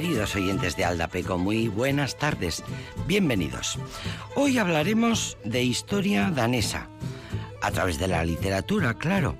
Queridos 0.00 0.36
oyentes 0.36 0.76
de 0.76 0.84
Aldapeco, 0.84 1.38
muy 1.38 1.66
buenas 1.66 2.16
tardes. 2.16 2.62
Bienvenidos. 3.08 3.80
Hoy 4.36 4.56
hablaremos 4.56 5.36
de 5.42 5.64
historia 5.64 6.30
danesa. 6.30 6.86
A 7.62 7.72
través 7.72 7.98
de 7.98 8.06
la 8.06 8.24
literatura, 8.24 8.94
claro. 8.94 9.34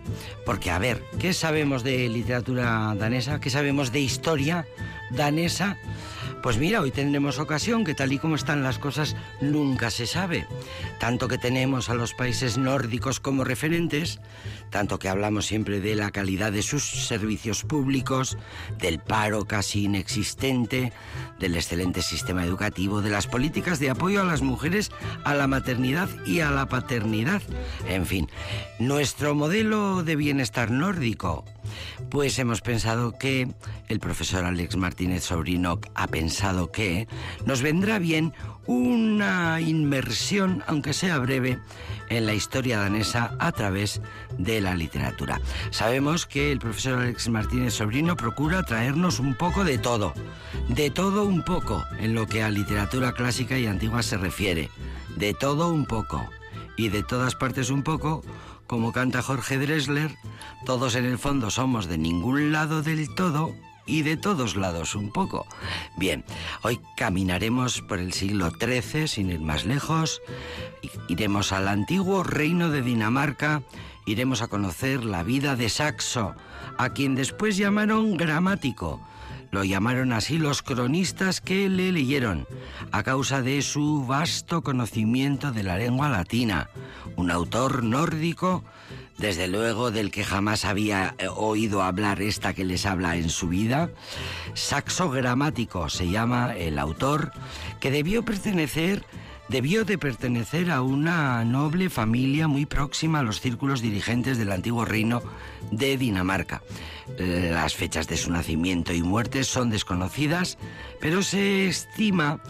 Porque, 0.44 0.72
a 0.72 0.80
ver, 0.80 1.04
¿qué 1.20 1.32
sabemos 1.32 1.84
de 1.84 2.08
literatura 2.08 2.92
danesa? 2.98 3.38
¿Qué 3.38 3.50
sabemos 3.50 3.92
de 3.92 4.00
historia 4.00 4.66
danesa? 5.12 5.76
Pues 6.42 6.58
mira, 6.58 6.80
hoy 6.80 6.90
tendremos 6.90 7.38
ocasión 7.38 7.84
que 7.84 7.94
tal 7.94 8.12
y 8.12 8.18
como 8.18 8.34
están 8.34 8.64
las 8.64 8.80
cosas 8.80 9.14
nunca 9.40 9.90
se 9.90 10.08
sabe. 10.08 10.44
Tanto 10.98 11.28
que 11.28 11.38
tenemos 11.38 11.88
a 11.90 11.94
los 11.94 12.14
países 12.14 12.58
nórdicos 12.58 13.20
como 13.20 13.44
referentes, 13.44 14.20
tanto 14.70 14.98
que 14.98 15.08
hablamos 15.08 15.46
siempre 15.46 15.80
de 15.80 15.94
la 15.94 16.10
calidad 16.10 16.52
de 16.52 16.62
sus 16.62 17.06
servicios 17.06 17.62
públicos, 17.62 18.36
del 18.78 18.98
paro 18.98 19.44
casi 19.46 19.84
inexistente, 19.84 20.92
del 21.38 21.54
excelente 21.54 22.02
sistema 22.02 22.44
educativo, 22.44 23.00
de 23.00 23.10
las 23.10 23.26
políticas 23.26 23.78
de 23.78 23.90
apoyo 23.90 24.20
a 24.20 24.24
las 24.24 24.42
mujeres, 24.42 24.90
a 25.24 25.34
la 25.34 25.46
maternidad 25.46 26.08
y 26.26 26.40
a 26.40 26.50
la 26.50 26.66
paternidad. 26.66 27.42
En 27.88 28.04
fin, 28.04 28.28
nuestro 28.78 29.34
modelo 29.34 30.02
de 30.02 30.16
bienestar 30.16 30.70
nórdico 30.70 31.44
pues 32.10 32.38
hemos 32.38 32.60
pensado 32.60 33.12
que 33.18 33.48
el 33.88 34.00
profesor 34.00 34.44
Alex 34.44 34.76
Martínez 34.76 35.24
Sobrino 35.24 35.80
ha 35.94 36.06
pensado 36.06 36.70
que 36.70 37.08
nos 37.44 37.62
vendrá 37.62 37.98
bien 37.98 38.32
una 38.66 39.60
inmersión, 39.60 40.62
aunque 40.66 40.92
sea 40.92 41.18
breve, 41.18 41.58
en 42.10 42.26
la 42.26 42.34
historia 42.34 42.78
danesa 42.78 43.34
a 43.38 43.52
través 43.52 44.00
de 44.36 44.60
la 44.60 44.74
literatura. 44.74 45.40
Sabemos 45.70 46.26
que 46.26 46.52
el 46.52 46.58
profesor 46.58 47.00
Alex 47.00 47.28
Martínez 47.28 47.74
Sobrino 47.74 48.16
procura 48.16 48.62
traernos 48.62 49.20
un 49.20 49.34
poco 49.34 49.64
de 49.64 49.78
todo, 49.78 50.12
de 50.68 50.90
todo 50.90 51.24
un 51.24 51.42
poco 51.42 51.84
en 51.98 52.14
lo 52.14 52.26
que 52.26 52.42
a 52.42 52.50
literatura 52.50 53.12
clásica 53.12 53.58
y 53.58 53.66
antigua 53.66 54.02
se 54.02 54.16
refiere, 54.16 54.70
de 55.16 55.34
todo 55.34 55.68
un 55.72 55.86
poco 55.86 56.28
y 56.76 56.88
de 56.90 57.02
todas 57.02 57.34
partes 57.34 57.70
un 57.70 57.82
poco 57.82 58.22
como 58.68 58.92
canta 58.92 59.22
Jorge 59.22 59.58
Dresler, 59.58 60.14
todos 60.64 60.94
en 60.94 61.06
el 61.06 61.18
fondo 61.18 61.50
somos 61.50 61.86
de 61.86 61.98
ningún 61.98 62.52
lado 62.52 62.82
del 62.82 63.12
todo 63.14 63.54
y 63.86 64.02
de 64.02 64.18
todos 64.18 64.56
lados 64.56 64.94
un 64.94 65.10
poco. 65.10 65.46
Bien, 65.96 66.24
hoy 66.62 66.78
caminaremos 66.96 67.80
por 67.80 67.98
el 67.98 68.12
siglo 68.12 68.50
XIII 68.50 69.08
sin 69.08 69.30
ir 69.30 69.40
más 69.40 69.64
lejos, 69.64 70.20
iremos 71.08 71.52
al 71.52 71.66
antiguo 71.66 72.22
reino 72.22 72.68
de 72.68 72.82
Dinamarca, 72.82 73.62
iremos 74.04 74.42
a 74.42 74.48
conocer 74.48 75.04
la 75.04 75.22
vida 75.22 75.56
de 75.56 75.70
Saxo, 75.70 76.34
a 76.76 76.90
quien 76.90 77.14
después 77.14 77.56
llamaron 77.56 78.18
gramático. 78.18 79.00
Lo 79.50 79.64
llamaron 79.64 80.12
así 80.12 80.38
los 80.38 80.62
cronistas 80.62 81.40
que 81.40 81.68
le 81.68 81.90
leyeron, 81.90 82.46
a 82.92 83.02
causa 83.02 83.40
de 83.40 83.62
su 83.62 84.04
vasto 84.06 84.62
conocimiento 84.62 85.52
de 85.52 85.62
la 85.62 85.78
lengua 85.78 86.08
latina, 86.08 86.68
un 87.16 87.30
autor 87.30 87.82
nórdico, 87.82 88.62
desde 89.16 89.48
luego 89.48 89.90
del 89.90 90.10
que 90.10 90.24
jamás 90.24 90.64
había 90.64 91.14
eh, 91.18 91.26
oído 91.28 91.82
hablar 91.82 92.22
esta 92.22 92.54
que 92.54 92.64
les 92.64 92.86
habla 92.86 93.16
en 93.16 93.30
su 93.30 93.48
vida. 93.48 93.90
Saxo 94.54 95.10
Gramático 95.10 95.88
se 95.88 96.08
llama 96.08 96.54
el 96.54 96.78
autor, 96.78 97.32
que 97.80 97.90
debió 97.90 98.24
pertenecer 98.24 99.04
debió 99.48 99.84
de 99.84 99.98
pertenecer 99.98 100.70
a 100.70 100.82
una 100.82 101.44
noble 101.44 101.90
familia 101.90 102.48
muy 102.48 102.66
próxima 102.66 103.20
a 103.20 103.22
los 103.22 103.40
círculos 103.40 103.80
dirigentes 103.80 104.38
del 104.38 104.52
antiguo 104.52 104.84
reino 104.84 105.22
de 105.70 105.96
Dinamarca. 105.96 106.62
Las 107.18 107.74
fechas 107.74 108.06
de 108.08 108.16
su 108.16 108.30
nacimiento 108.30 108.92
y 108.92 109.02
muerte 109.02 109.44
son 109.44 109.70
desconocidas, 109.70 110.58
pero 111.00 111.22
se 111.22 111.66
estima 111.66 112.40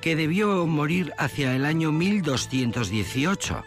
que 0.00 0.16
debió 0.16 0.66
morir 0.66 1.12
hacia 1.18 1.54
el 1.54 1.64
año 1.64 1.92
1218. 1.92 3.62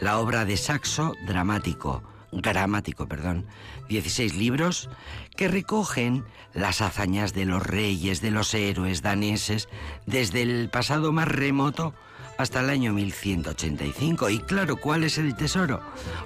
La 0.00 0.18
obra 0.18 0.44
de 0.44 0.56
Saxo, 0.56 1.14
dramático, 1.26 2.02
gramático, 2.32 3.06
perdón, 3.06 3.46
16 3.88 4.34
libros 4.36 4.88
que 5.36 5.48
recogen 5.48 6.24
las 6.54 6.80
hazañas 6.80 7.34
de 7.34 7.44
los 7.44 7.62
reyes, 7.62 8.20
de 8.20 8.30
los 8.30 8.54
héroes 8.54 9.02
daneses, 9.02 9.68
desde 10.06 10.42
el 10.42 10.68
pasado 10.68 11.12
más 11.12 11.28
remoto 11.28 11.94
hasta 12.38 12.60
el 12.60 12.70
año 12.70 12.94
1185. 12.94 14.30
Y 14.30 14.38
claro, 14.40 14.76
¿cuál 14.76 15.04
es 15.04 15.18
el 15.18 15.36
tesoro? 15.36 15.82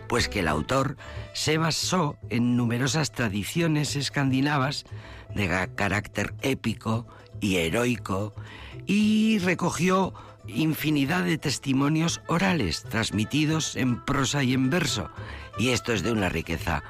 Pues 0.09 0.29
que 0.29 0.41
el 0.41 0.49
autor 0.49 0.97
se 1.33 1.59
basó 1.59 2.17
en 2.31 2.57
numerosas 2.57 3.11
tradiciones 3.11 3.97
escandinavas 3.97 4.85
de 5.35 5.69
carácter 5.75 6.35
épico 6.43 7.07
y 7.41 7.57
heroico 7.57 8.33
y 8.87 9.39
recogió 9.41 10.15
infinidad 10.47 11.25
de 11.25 11.39
testimonios 11.39 12.21
orales 12.27 12.83
transmitidos 12.85 13.77
en 13.77 14.05
prosa 14.05 14.43
y 14.43 14.55
en 14.55 14.71
verso. 14.71 15.11
Y 15.59 15.71
esto 15.71 15.93
es 15.93 16.03
de 16.03 16.13
una 16.13 16.29
riqueza 16.29 16.83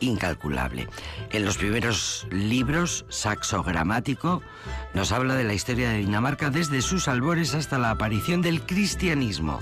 incalculable. 0.00 0.88
En 1.30 1.44
los 1.44 1.58
primeros 1.58 2.26
libros, 2.30 3.04
Saxo 3.08 3.62
Gramático 3.62 4.42
nos 4.94 5.12
habla 5.12 5.34
de 5.34 5.44
la 5.44 5.54
historia 5.54 5.90
de 5.90 5.98
Dinamarca 5.98 6.50
desde 6.50 6.82
sus 6.82 7.08
albores 7.08 7.54
hasta 7.54 7.78
la 7.78 7.90
aparición 7.90 8.42
del 8.42 8.62
cristianismo. 8.62 9.60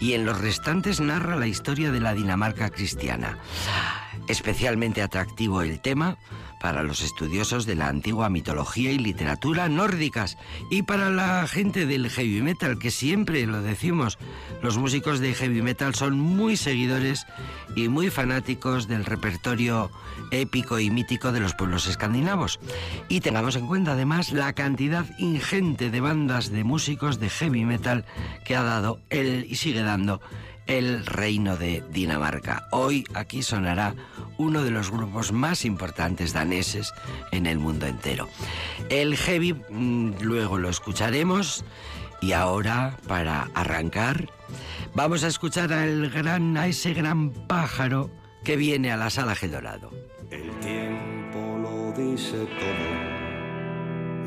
Y 0.00 0.12
en 0.12 0.24
los 0.24 0.40
restantes 0.40 1.00
narra 1.00 1.36
la 1.36 1.46
historia 1.46 1.90
de 1.90 2.00
la 2.00 2.14
Dinamarca 2.14 2.70
cristiana. 2.70 3.38
Especialmente 4.28 5.02
atractivo 5.02 5.62
el 5.62 5.80
tema 5.80 6.18
para 6.60 6.82
los 6.82 7.02
estudiosos 7.02 7.66
de 7.66 7.74
la 7.74 7.88
antigua 7.88 8.28
mitología 8.28 8.92
y 8.92 8.98
literatura 8.98 9.68
nórdicas 9.68 10.36
y 10.70 10.82
para 10.82 11.10
la 11.10 11.46
gente 11.46 11.86
del 11.86 12.10
heavy 12.10 12.42
metal, 12.42 12.78
que 12.78 12.90
siempre 12.90 13.46
lo 13.46 13.62
decimos, 13.62 14.18
los 14.62 14.78
músicos 14.78 15.20
de 15.20 15.34
heavy 15.34 15.62
metal 15.62 15.94
son 15.94 16.18
muy 16.18 16.56
seguidores 16.56 17.26
y 17.76 17.88
muy 17.88 18.10
fanáticos 18.10 18.88
del 18.88 19.04
repertorio 19.04 19.90
épico 20.30 20.78
y 20.78 20.90
mítico 20.90 21.32
de 21.32 21.40
los 21.40 21.54
pueblos 21.54 21.86
escandinavos. 21.86 22.60
Y 23.08 23.20
tengamos 23.20 23.56
en 23.56 23.66
cuenta 23.66 23.92
además 23.92 24.32
la 24.32 24.52
cantidad 24.52 25.06
ingente 25.18 25.90
de 25.90 26.00
bandas 26.00 26.50
de 26.50 26.64
músicos 26.64 27.20
de 27.20 27.30
heavy 27.30 27.64
metal 27.64 28.04
que 28.44 28.56
ha 28.56 28.62
dado 28.62 29.00
él 29.10 29.46
y 29.48 29.56
sigue 29.56 29.82
dando 29.82 30.20
el 30.68 31.04
reino 31.04 31.56
de 31.56 31.82
Dinamarca. 31.90 32.68
Hoy 32.70 33.04
aquí 33.14 33.42
sonará 33.42 33.94
uno 34.36 34.62
de 34.62 34.70
los 34.70 34.90
grupos 34.90 35.32
más 35.32 35.64
importantes 35.64 36.32
daneses 36.32 36.92
en 37.32 37.46
el 37.46 37.58
mundo 37.58 37.86
entero. 37.86 38.28
El 38.90 39.16
heavy 39.16 39.54
mm, 39.54 40.20
luego 40.20 40.58
lo 40.58 40.68
escucharemos 40.68 41.64
y 42.20 42.32
ahora 42.32 42.96
para 43.08 43.48
arrancar 43.54 44.30
vamos 44.94 45.24
a 45.24 45.28
escuchar 45.28 45.72
al 45.72 46.10
gran, 46.10 46.56
a 46.56 46.66
ese 46.66 46.92
gran 46.94 47.30
pájaro 47.30 48.10
que 48.44 48.56
viene 48.56 48.92
a 48.92 48.96
la 48.96 49.10
sala 49.10 49.34
G 49.34 49.48
Dorado. 49.48 49.90
El 50.30 50.50
tiempo 50.60 51.58
lo 51.62 51.92
dice 51.92 52.46
todo 52.58 53.18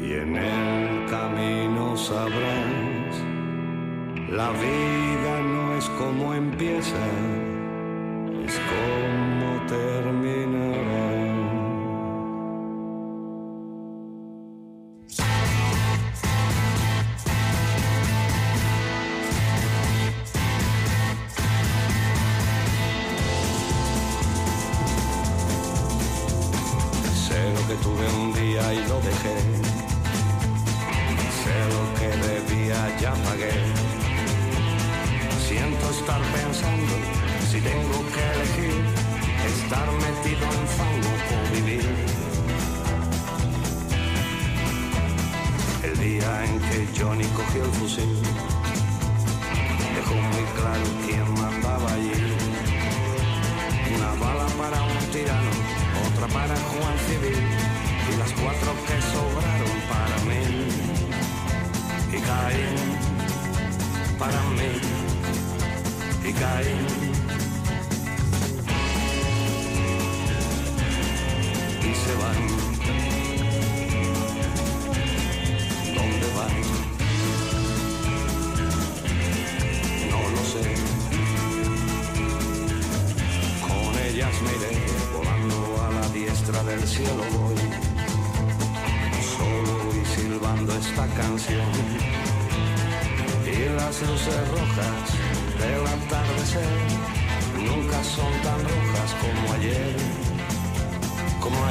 y 0.02 0.14
en 0.14 0.36
el 0.36 1.10
camino 1.10 1.96
sabrás 1.96 3.16
la 4.30 4.50
vida 4.52 5.11
es 5.82 5.90
como 5.98 6.32
empieza, 6.36 6.96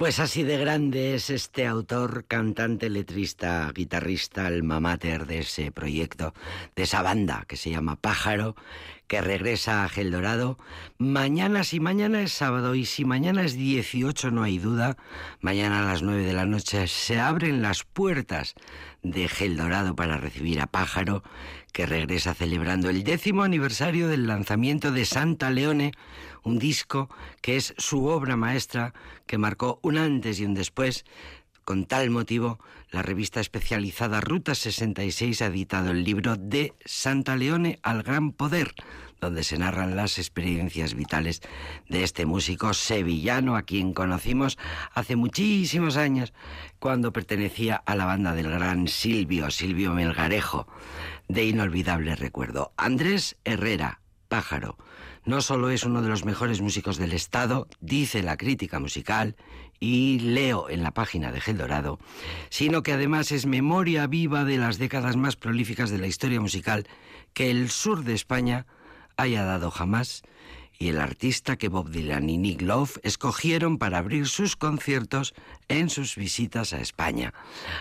Pues 0.07 0.21
así 0.21 0.43
de 0.43 0.57
grande 0.57 1.15
es 1.15 1.29
este 1.29 1.67
autor, 1.67 2.23
cantante, 2.29 2.89
letrista, 2.89 3.69
guitarrista, 3.75 4.45
alma 4.45 4.79
mater 4.79 5.25
de 5.25 5.39
ese 5.39 5.69
proyecto, 5.73 6.33
de 6.77 6.83
esa 6.83 7.01
banda 7.01 7.43
que 7.45 7.57
se 7.57 7.71
llama 7.71 7.97
Pájaro, 7.97 8.55
que 9.07 9.21
regresa 9.21 9.83
a 9.83 9.89
Gel 9.89 10.11
Dorado. 10.11 10.57
Mañana, 10.97 11.63
si 11.63 11.79
mañana 11.79 12.21
es 12.21 12.33
sábado 12.33 12.75
y 12.75 12.85
si 12.85 13.05
mañana 13.05 13.43
es 13.43 13.53
18, 13.55 14.31
no 14.31 14.43
hay 14.43 14.59
duda, 14.59 14.97
mañana 15.39 15.79
a 15.79 15.85
las 15.85 16.03
9 16.03 16.23
de 16.23 16.33
la 16.33 16.45
noche 16.45 16.87
se 16.87 17.19
abren 17.19 17.61
las 17.61 17.83
puertas 17.83 18.55
de 19.03 19.27
Gel 19.27 19.57
Dorado 19.57 19.95
para 19.95 20.17
recibir 20.17 20.59
a 20.59 20.67
Pájaro, 20.67 21.23
que 21.71 21.85
regresa 21.85 22.33
celebrando 22.33 22.89
el 22.89 23.03
décimo 23.03 23.43
aniversario 23.43 24.07
del 24.07 24.27
lanzamiento 24.27 24.91
de 24.91 25.05
Santa 25.05 25.49
Leone, 25.51 25.93
un 26.43 26.59
disco 26.59 27.09
que 27.41 27.55
es 27.55 27.73
su 27.77 28.05
obra 28.05 28.35
maestra, 28.35 28.93
que 29.25 29.37
marcó 29.37 29.79
un 29.83 29.97
antes 29.97 30.39
y 30.39 30.45
un 30.45 30.53
después. 30.53 31.05
Con 31.67 31.85
tal 31.85 32.09
motivo, 32.11 32.59
la 32.91 33.01
revista 33.01 33.41
especializada 33.41 34.21
Ruta 34.21 34.55
66 34.55 35.41
ha 35.41 35.47
editado 35.47 35.91
el 35.91 36.05
libro 36.05 36.37
de 36.37 36.73
Santa 36.85 37.35
Leone 37.35 37.77
al 37.83 38.03
Gran 38.03 38.31
Poder, 38.31 38.73
donde 39.19 39.43
se 39.43 39.57
narran 39.57 39.97
las 39.97 40.17
experiencias 40.17 40.93
vitales 40.93 41.41
de 41.89 42.03
este 42.03 42.25
músico 42.25 42.73
sevillano 42.73 43.57
a 43.57 43.63
quien 43.63 43.91
conocimos 43.91 44.57
hace 44.93 45.17
muchísimos 45.17 45.97
años 45.97 46.31
cuando 46.79 47.11
pertenecía 47.11 47.75
a 47.75 47.95
la 47.95 48.05
banda 48.05 48.33
del 48.33 48.49
gran 48.49 48.87
Silvio, 48.87 49.51
Silvio 49.51 49.91
Melgarejo, 49.91 50.69
de 51.27 51.43
inolvidable 51.43 52.15
recuerdo. 52.15 52.71
Andrés 52.77 53.35
Herrera, 53.43 53.99
Pájaro, 54.29 54.77
no 55.27 55.41
solo 55.41 55.69
es 55.69 55.83
uno 55.83 56.01
de 56.01 56.07
los 56.07 56.23
mejores 56.23 56.61
músicos 56.61 56.95
del 56.95 57.11
Estado, 57.11 57.67
dice 57.81 58.23
la 58.23 58.37
crítica 58.37 58.79
musical, 58.79 59.35
y 59.79 60.19
leo 60.19 60.69
en 60.69 60.83
la 60.83 60.91
página 60.91 61.31
de 61.31 61.41
Gel 61.41 61.57
Dorado, 61.57 61.99
sino 62.49 62.83
que 62.83 62.93
además 62.93 63.31
es 63.31 63.45
memoria 63.45 64.07
viva 64.07 64.43
de 64.43 64.57
las 64.57 64.77
décadas 64.77 65.15
más 65.15 65.35
prolíficas 65.35 65.89
de 65.89 65.99
la 65.99 66.07
historia 66.07 66.41
musical 66.41 66.87
que 67.33 67.51
el 67.51 67.69
sur 67.69 68.03
de 68.03 68.13
España 68.13 68.65
haya 69.17 69.43
dado 69.43 69.71
jamás 69.71 70.23
y 70.79 70.89
el 70.89 70.99
artista 70.99 71.55
que 71.57 71.69
Bob 71.69 71.89
Dylan 71.89 72.29
y 72.29 72.37
Nick 72.37 72.61
Love 72.61 72.99
escogieron 73.03 73.77
para 73.77 73.97
abrir 73.97 74.27
sus 74.27 74.55
conciertos 74.55 75.33
en 75.67 75.89
sus 75.89 76.15
visitas 76.15 76.73
a 76.73 76.79
España. 76.79 77.33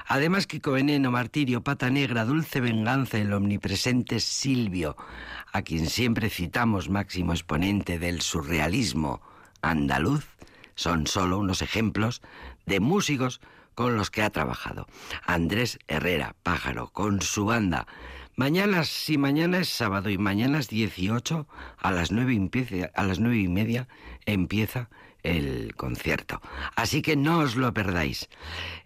Además, 0.07 0.47
Kiko 0.47 0.73
Veneno, 0.73 1.11
Martirio, 1.11 1.63
Pata 1.63 1.91
Negra, 1.91 2.25
Dulce 2.25 2.61
Venganza, 2.61 3.19
el 3.19 3.33
omnipresente 3.33 4.21
Silvio, 4.21 4.97
a 5.53 5.63
quien 5.63 5.89
siempre 5.91 6.31
citamos 6.31 6.89
máximo 6.89 7.33
exponente 7.33 7.99
del 7.99 8.23
surrealismo 8.23 9.21
andaluz, 9.61 10.36
son 10.77 11.09
solo 11.09 11.39
unos 11.39 11.61
ejemplos 11.61 12.23
de 12.65 12.79
músicos 12.79 13.41
con 13.75 13.97
los 13.97 14.11
que 14.11 14.23
ha 14.23 14.31
trabajado. 14.31 14.87
Andrés 15.27 15.81
Herrera, 15.89 16.37
pájaro, 16.43 16.91
con 16.93 17.21
su 17.21 17.47
banda, 17.47 17.87
Mañana, 18.39 18.85
si 18.85 19.17
mañana 19.17 19.61
es 19.61 19.71
sábado 19.71 20.11
y 20.11 20.19
mañana 20.19 20.59
es 20.59 20.69
18, 20.69 21.49
a 21.79 21.91
las 21.91 22.13
nueve, 22.13 22.91
a 22.95 23.03
las 23.03 23.19
nueve 23.19 23.39
y 23.39 23.49
media 23.49 23.89
empieza 24.27 24.91
el 25.23 25.75
concierto. 25.75 26.43
Así 26.77 27.01
que 27.01 27.17
no 27.17 27.39
os 27.39 27.57
lo 27.57 27.73
perdáis. 27.73 28.29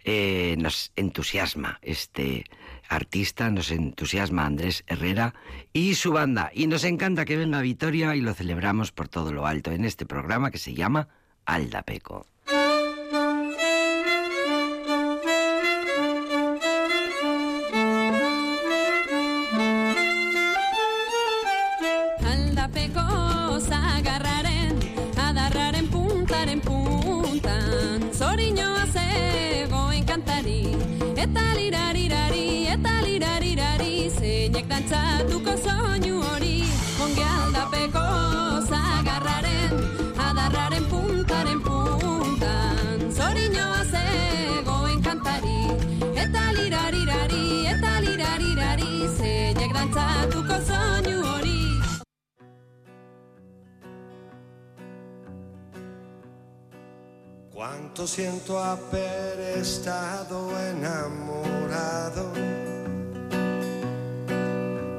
Eh, 0.05 0.55
nos 0.57 0.93
entusiasma 0.95 1.79
este 1.81 2.45
artista, 2.87 3.49
nos 3.51 3.71
entusiasma 3.71 4.45
Andrés 4.45 4.85
Herrera 4.87 5.33
y 5.73 5.95
su 5.95 6.13
banda. 6.13 6.49
Y 6.53 6.67
nos 6.67 6.85
encanta 6.85 7.25
que 7.25 7.35
venga 7.35 7.59
Vitoria 7.59 8.15
y 8.15 8.21
lo 8.21 8.33
celebramos 8.33 8.93
por 8.93 9.09
todo 9.09 9.33
lo 9.33 9.45
alto 9.47 9.73
en 9.73 9.83
este 9.83 10.05
programa 10.05 10.49
que 10.49 10.59
se 10.59 10.73
llama 10.73 11.09
Aldapeco. 11.45 12.25
Cuánto 57.61 58.07
siento 58.07 58.57
haber 58.57 59.39
estado 59.59 60.49
enamorado. 60.71 62.33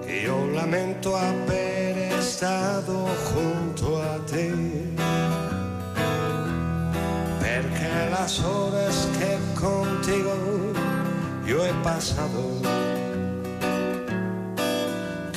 Y 0.07 0.23
yo 0.27 0.47
lamento 0.47 1.17
haber 1.17 1.99
estado 2.21 3.09
junto 3.33 4.01
a 4.01 4.25
ti. 4.27 4.95
Porque 7.41 8.11
las 8.13 8.39
horas 8.39 9.09
que 9.19 9.61
contigo 9.61 10.33
yo 11.45 11.67
he 11.67 11.75
pasado, 11.83 12.63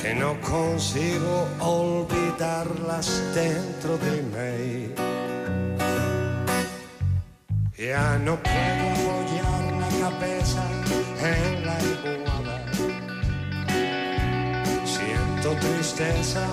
que 0.00 0.14
no 0.14 0.40
consigo 0.42 1.48
olvidarlas 1.58 3.20
dentro 3.34 3.98
de 3.98 4.22
mí. 4.22 5.25
Ya 7.78 8.18
no 8.24 8.36
puedo 8.42 8.90
apoyar 8.90 9.64
la 9.78 9.88
cabeza 10.00 10.64
en 11.20 11.66
la 11.66 11.76
almohada. 11.76 12.64
Siento 14.86 15.48
tristeza 15.60 16.46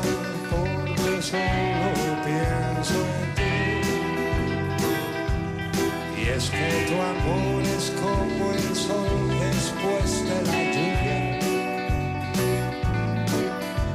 porque 0.52 1.22
solo 1.22 1.88
pienso 2.26 2.98
en 3.16 3.28
ti. 3.38 3.56
Y 6.20 6.22
es 6.28 6.50
que 6.50 6.88
tu 6.90 6.96
amor 7.02 7.62
es 7.78 7.86
como 8.02 8.52
el 8.52 8.76
sol 8.76 9.30
después 9.40 10.10
de 10.28 10.38
la 10.52 10.60
lluvia. 10.74 11.20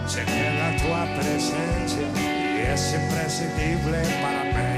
Se 0.08 0.24
queda 0.24 0.66
tu 0.78 0.88
presencia 1.20 2.06
y 2.16 2.72
es 2.72 2.82
imprescindible 2.94 4.00
para 4.22 4.44
mí. 4.44 4.77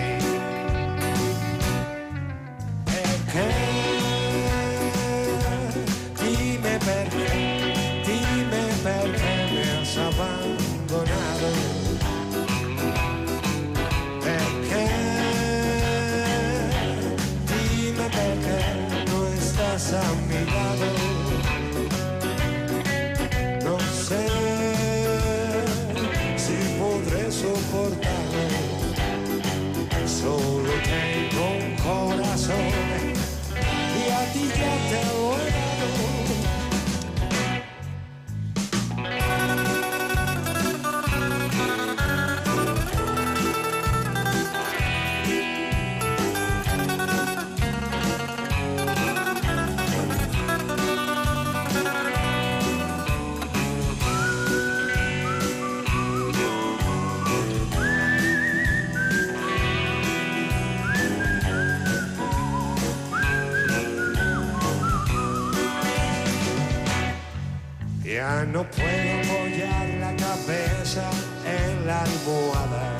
No 68.47 68.65
puedo 68.71 69.21
apoyar 69.21 69.89
la 70.01 70.17
cabeza 70.17 71.11
en 71.45 71.87
la 71.87 72.03
almohada. 72.03 72.97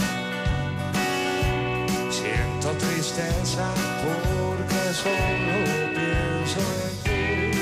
Siento 2.11 2.71
tristeza 2.79 3.67
porque 4.05 4.95
solo 4.95 5.55
pienso 5.97 6.61
en 6.85 6.95
ti. 7.05 7.59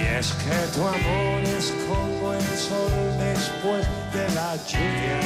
Y 0.00 0.18
es 0.18 0.32
que 0.32 0.58
tu 0.74 0.82
amor 0.86 1.40
es 1.56 1.72
como 1.88 2.34
el 2.34 2.56
sol 2.56 2.92
después 3.18 3.86
de 4.12 4.34
la 4.34 4.56
lluvia. 4.66 5.20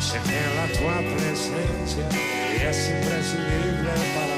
Se 0.00 0.18
queda 0.28 0.66
tu 0.74 0.84
presencia 1.16 2.08
y 2.54 2.66
es 2.66 2.90
imprescindible 2.90 3.92
para 4.16 4.37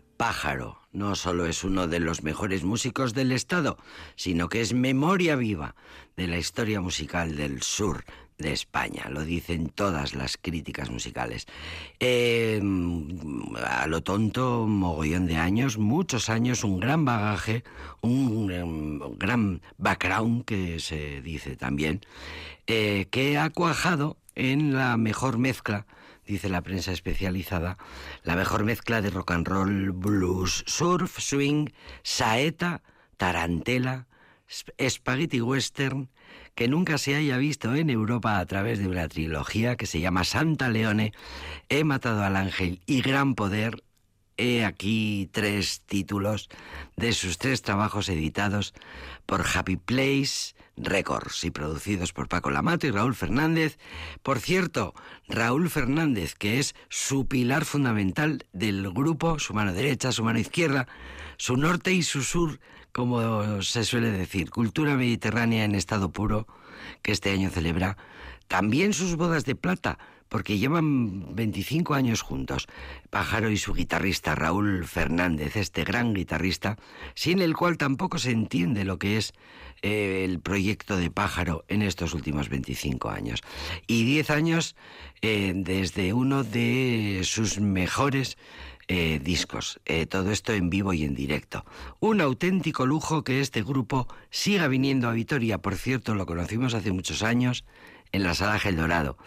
pájaro, 0.21 0.77
no 0.93 1.15
solo 1.15 1.47
es 1.47 1.63
uno 1.63 1.87
de 1.87 1.99
los 1.99 2.21
mejores 2.21 2.63
músicos 2.63 3.15
del 3.15 3.31
Estado, 3.31 3.79
sino 4.15 4.49
que 4.49 4.61
es 4.61 4.71
memoria 4.71 5.35
viva 5.35 5.73
de 6.15 6.27
la 6.27 6.37
historia 6.37 6.79
musical 6.79 7.35
del 7.35 7.63
sur 7.63 8.05
de 8.37 8.53
España. 8.53 9.09
Lo 9.09 9.25
dicen 9.25 9.69
todas 9.69 10.13
las 10.13 10.37
críticas 10.37 10.91
musicales. 10.91 11.47
Em, 11.99 13.07
a 13.65 13.87
lo 13.87 14.03
tonto, 14.03 14.67
mogollón 14.67 15.25
de 15.25 15.37
años, 15.37 15.79
muchos 15.79 16.29
años, 16.29 16.63
un 16.63 16.79
gran 16.79 17.03
bagaje, 17.03 17.63
un, 18.01 18.51
em, 18.51 18.99
gran 19.17 19.63
background, 19.79 20.45
que 20.45 20.79
se 20.79 21.23
dice 21.23 21.55
también, 21.55 22.01
eh, 22.67 23.07
que 23.09 23.39
ha 23.39 23.49
cuajado 23.49 24.17
en 24.35 24.75
la 24.75 24.97
mejor 24.97 25.39
mezcla 25.39 25.87
dice 26.25 26.49
la 26.49 26.61
prensa 26.61 26.91
especializada, 26.91 27.77
la 28.23 28.35
mejor 28.35 28.63
mezcla 28.63 29.01
de 29.01 29.09
rock 29.09 29.31
and 29.31 29.47
roll, 29.47 29.91
blues, 29.91 30.63
surf, 30.67 31.19
swing, 31.19 31.69
saeta, 32.03 32.81
tarantela, 33.17 34.07
spaghetti 34.47 35.41
western, 35.41 36.09
que 36.55 36.67
nunca 36.67 36.97
se 36.97 37.15
haya 37.15 37.37
visto 37.37 37.75
en 37.75 37.89
Europa 37.89 38.39
a 38.39 38.45
través 38.45 38.79
de 38.79 38.87
una 38.87 39.07
trilogía 39.07 39.77
que 39.77 39.85
se 39.85 39.99
llama 39.99 40.23
Santa 40.23 40.69
Leone, 40.69 41.13
He 41.69 41.83
matado 41.83 42.23
al 42.23 42.35
ángel 42.35 42.81
y 42.85 43.01
Gran 43.01 43.35
Poder. 43.35 43.83
He 44.37 44.65
aquí 44.65 45.29
tres 45.31 45.81
títulos 45.85 46.49
de 46.95 47.13
sus 47.13 47.37
tres 47.37 47.61
trabajos 47.61 48.09
editados 48.09 48.73
por 49.25 49.45
Happy 49.45 49.77
Place, 49.77 50.55
Records 50.81 51.43
y 51.43 51.51
producidos 51.51 52.13
por 52.13 52.27
Paco 52.27 52.49
Lamato 52.49 52.87
y 52.87 52.91
Raúl 52.91 53.15
Fernández. 53.15 53.77
Por 54.23 54.39
cierto, 54.39 54.93
Raúl 55.27 55.69
Fernández, 55.69 56.35
que 56.35 56.59
es 56.59 56.75
su 56.89 57.25
pilar 57.27 57.65
fundamental 57.65 58.45
del 58.53 58.91
grupo, 58.91 59.39
su 59.39 59.53
mano 59.53 59.73
derecha, 59.73 60.11
su 60.11 60.23
mano 60.23 60.39
izquierda, 60.39 60.87
su 61.37 61.57
norte 61.57 61.93
y 61.93 62.03
su 62.03 62.23
sur, 62.23 62.59
como 62.91 63.61
se 63.61 63.83
suele 63.83 64.11
decir, 64.11 64.49
cultura 64.49 64.95
mediterránea 64.95 65.63
en 65.63 65.75
estado 65.75 66.11
puro, 66.11 66.47
que 67.01 67.11
este 67.11 67.31
año 67.31 67.49
celebra 67.49 67.97
también 68.47 68.93
sus 68.93 69.15
bodas 69.15 69.45
de 69.45 69.55
plata, 69.55 69.97
porque 70.31 70.57
llevan 70.57 71.35
25 71.35 71.93
años 71.93 72.21
juntos, 72.21 72.67
Pájaro 73.09 73.49
y 73.49 73.57
su 73.57 73.73
guitarrista 73.73 74.33
Raúl 74.33 74.85
Fernández, 74.85 75.57
este 75.57 75.83
gran 75.83 76.13
guitarrista, 76.13 76.77
sin 77.15 77.41
el 77.41 77.53
cual 77.53 77.77
tampoco 77.77 78.17
se 78.17 78.31
entiende 78.31 78.85
lo 78.85 78.97
que 78.97 79.17
es 79.17 79.33
eh, 79.81 80.23
el 80.23 80.39
proyecto 80.39 80.95
de 80.95 81.11
Pájaro 81.11 81.65
en 81.67 81.81
estos 81.81 82.13
últimos 82.13 82.47
25 82.47 83.09
años. 83.09 83.41
Y 83.87 84.05
10 84.05 84.29
años 84.29 84.77
eh, 85.21 85.51
desde 85.53 86.13
uno 86.13 86.45
de 86.45 87.23
sus 87.25 87.59
mejores 87.59 88.37
eh, 88.87 89.19
discos. 89.21 89.81
todo 90.09 90.31
esto 90.31 90.53
en 90.53 90.69
vivo 90.69 90.93
y 90.93 91.03
en 91.03 91.13
directo. 91.13 91.65
Un 91.99 92.21
auténtico 92.21 92.85
lujo 92.85 93.25
que 93.25 93.41
este 93.41 93.63
grupo 93.63 94.07
siga 94.29 94.69
viniendo 94.69 95.09
a 95.09 95.13
Vitoria. 95.13 95.57
Por 95.57 95.75
cierto, 95.75 96.15
lo 96.15 96.25
conocimos 96.25 96.73
hace 96.73 96.93
muchos 96.93 97.21
años 97.21 97.65
en 98.11 98.23
la 98.23 98.35
sala 98.35 98.59
Gel 98.59 98.75
Dorado, 98.75 99.17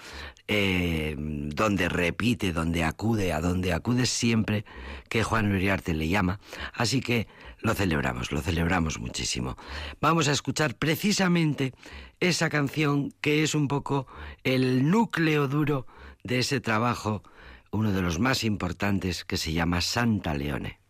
eh, 0.47 1.15
donde 1.19 1.89
repite, 1.89 2.53
donde 2.53 2.85
acude, 2.85 3.33
a 3.33 3.41
donde 3.41 3.73
acude 3.73 4.07
siempre 4.07 4.65
que 5.09 5.23
Juan 5.23 5.51
Uriarte 5.51 5.95
le 5.95 6.09
llama. 6.09 6.41
Así 6.73 7.01
que 7.01 7.29
lo 7.61 7.75
celebramos, 7.75 8.31
lo 8.31 8.43
celebramos 8.43 8.99
muchísimo. 8.99 9.57
Vamos 10.01 10.29
a 10.29 10.33
escuchar 10.33 10.75
precisamente 10.77 11.73
esa 12.21 12.51
canción 12.51 13.13
que 13.23 13.43
es 13.43 13.55
un 13.55 13.69
poco 13.69 14.07
el 14.43 14.91
núcleo 14.91 15.49
duro 15.49 15.87
de 16.23 16.41
ese 16.41 16.61
trabajo, 16.61 17.23
uno 17.71 17.93
de 17.93 18.03
los 18.03 18.19
más 18.19 18.45
importantes, 18.45 19.25
que 19.25 19.39
se 19.39 19.53
llama 19.53 19.81
Santa 19.81 20.35
Leone. 20.35 20.84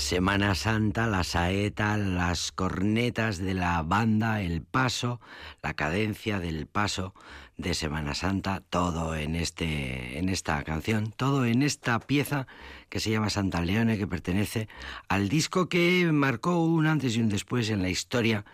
Semana 0.00 0.54
Santa, 0.54 1.06
la 1.06 1.24
saeta, 1.24 1.96
las 1.96 2.52
cornetas 2.52 3.38
de 3.38 3.54
la 3.54 3.82
banda, 3.82 4.40
el 4.40 4.62
paso, 4.62 5.20
la 5.62 5.74
cadencia 5.74 6.40
del 6.40 6.66
paso 6.66 7.14
de 7.58 7.74
Semana 7.74 8.14
Santa, 8.14 8.62
todo 8.70 9.14
en 9.14 9.36
este 9.36 10.18
en 10.18 10.30
esta 10.30 10.62
canción, 10.64 11.12
todo 11.14 11.44
en 11.44 11.62
esta 11.62 12.00
pieza 12.00 12.46
que 12.88 12.98
se 12.98 13.10
llama 13.10 13.28
Santa 13.28 13.60
Leone 13.60 13.98
que 13.98 14.06
pertenece 14.06 14.68
al 15.08 15.28
disco 15.28 15.68
que 15.68 16.10
marcó 16.10 16.64
un 16.64 16.86
antes 16.86 17.16
y 17.16 17.20
un 17.20 17.28
después 17.28 17.68
en 17.68 17.82
la 17.82 17.90
historia 17.90 18.44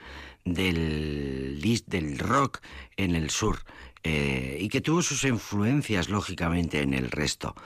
del 0.44 1.60
del 1.86 2.18
rock 2.18 2.60
en 2.96 3.14
el 3.14 3.30
sur. 3.30 3.60
Eh, 4.08 4.58
y 4.60 4.68
que 4.68 4.80
tuvo 4.80 5.02
sus 5.02 5.24
influencias, 5.24 6.08
lógicamente, 6.08 6.80
en 6.80 6.94
el 6.94 7.10
resto. 7.10 7.56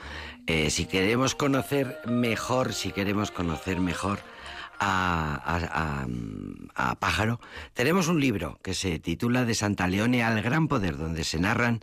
Eh, 0.47 0.71
si 0.71 0.85
queremos 0.85 1.35
conocer 1.35 1.99
mejor, 2.07 2.73
si 2.73 2.91
queremos 2.91 3.29
conocer 3.29 3.79
mejor 3.79 4.21
a, 4.79 6.07
a, 6.73 6.95
Pájaro, 6.95 7.39
tenemos 7.75 8.07
un 8.07 8.19
libro 8.19 8.59
que 8.63 8.73
se 8.73 8.97
titula 8.97 9.45
De 9.45 9.53
Santa 9.53 9.87
Leone 9.87 10.23
al 10.23 10.41
Gran 10.41 10.67
Poder, 10.67 10.97
donde 10.97 11.23
se 11.25 11.39
narran 11.39 11.81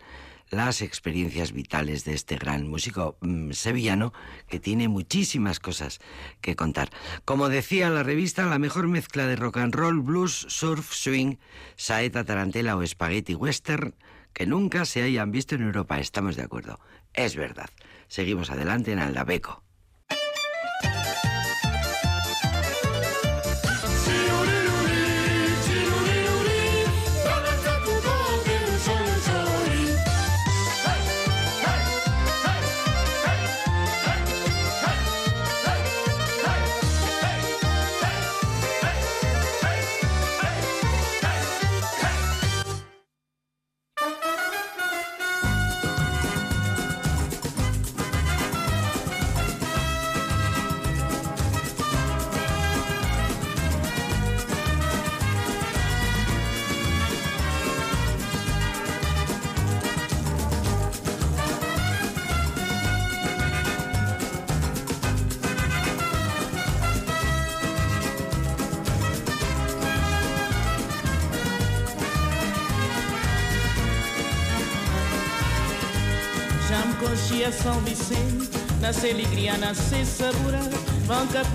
las 0.49 0.81
experiencias 0.81 1.53
vitales 1.53 2.03
de 2.03 2.13
este 2.13 2.35
gran 2.35 2.67
músico 2.67 3.15
mm, 3.21 3.51
sevillano 3.51 4.11
que 4.49 4.59
tiene 4.59 4.89
muchísimas 4.89 5.61
cosas 5.61 5.99
que 6.41 6.57
contar. 6.57 6.89
Como 7.23 7.47
decía 7.47 7.89
la 7.89 8.03
revista, 8.03 8.45
la 8.45 8.59
mejor 8.59 8.89
mezcla 8.89 9.25
de 9.25 9.37
rock 9.37 9.55
and 9.55 9.73
roll, 9.73 10.01
blues, 10.01 10.47
surf, 10.49 10.93
swing, 10.93 11.37
saeta, 11.77 12.25
tarantela 12.25 12.75
o 12.75 12.85
spaghetti 12.85 13.35
western 13.35 13.95
que 14.33 14.45
nunca 14.45 14.85
se 14.85 15.01
hayan 15.03 15.31
visto 15.31 15.55
en 15.55 15.63
Europa. 15.63 15.99
Estamos 15.99 16.35
de 16.35 16.43
acuerdo. 16.43 16.79
Es 17.13 17.35
verdad. 17.35 17.69
Seguimos 18.07 18.49
adelante 18.51 18.91
en 18.91 18.99
Aldabeco. 18.99 19.63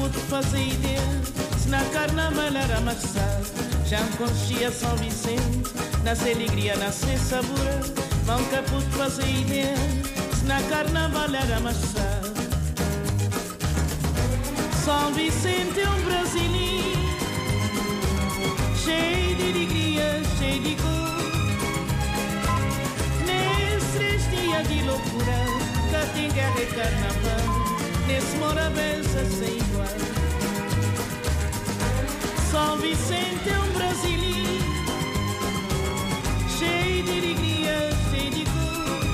Vão 0.04 0.10
caputo 0.10 0.26
fazer 0.28 0.66
ideia. 0.68 1.00
Se 1.58 1.68
na 1.70 1.82
carnaval 1.84 2.54
era 2.54 2.78
marçal 2.82 3.40
Já 3.86 4.02
me 4.02 4.10
conhecia 4.18 4.70
São 4.70 4.94
Vicente. 4.96 5.72
Nasce 6.04 6.30
alegria, 6.30 6.76
nasce 6.76 7.16
sabor 7.16 7.56
Vão 8.24 8.44
caputo 8.46 8.90
fazer 8.98 9.26
ideia. 9.26 9.74
Se 10.38 10.44
na 10.44 10.60
carnaval 10.64 11.34
era 11.34 11.58
marçal 11.60 12.20
São 14.84 15.10
Vicente 15.14 15.80
é 15.80 15.88
um 15.88 16.02
brasileiro 16.02 16.98
Cheio 18.84 19.36
de 19.36 19.42
alegria, 19.42 20.22
cheio 20.38 20.62
de 20.62 20.76
cor. 20.82 21.14
Nesses 23.24 24.30
dias 24.30 24.68
de 24.68 24.82
loucura 24.82 25.64
tem 26.12 26.30
guerra 26.30 26.60
e 26.60 26.66
carnaval 26.66 27.63
Nesse 28.14 28.36
Morabeza 28.36 29.24
sem 29.28 29.56
igual 29.56 29.88
São 32.48 32.76
Vicente 32.76 33.50
é 33.50 33.58
um 33.58 33.72
brasileiro 33.72 34.64
Cheio 36.56 37.02
de 37.02 37.10
alegria, 37.10 37.90
cheio 38.12 38.30
de 38.30 38.44
cor. 38.44 39.04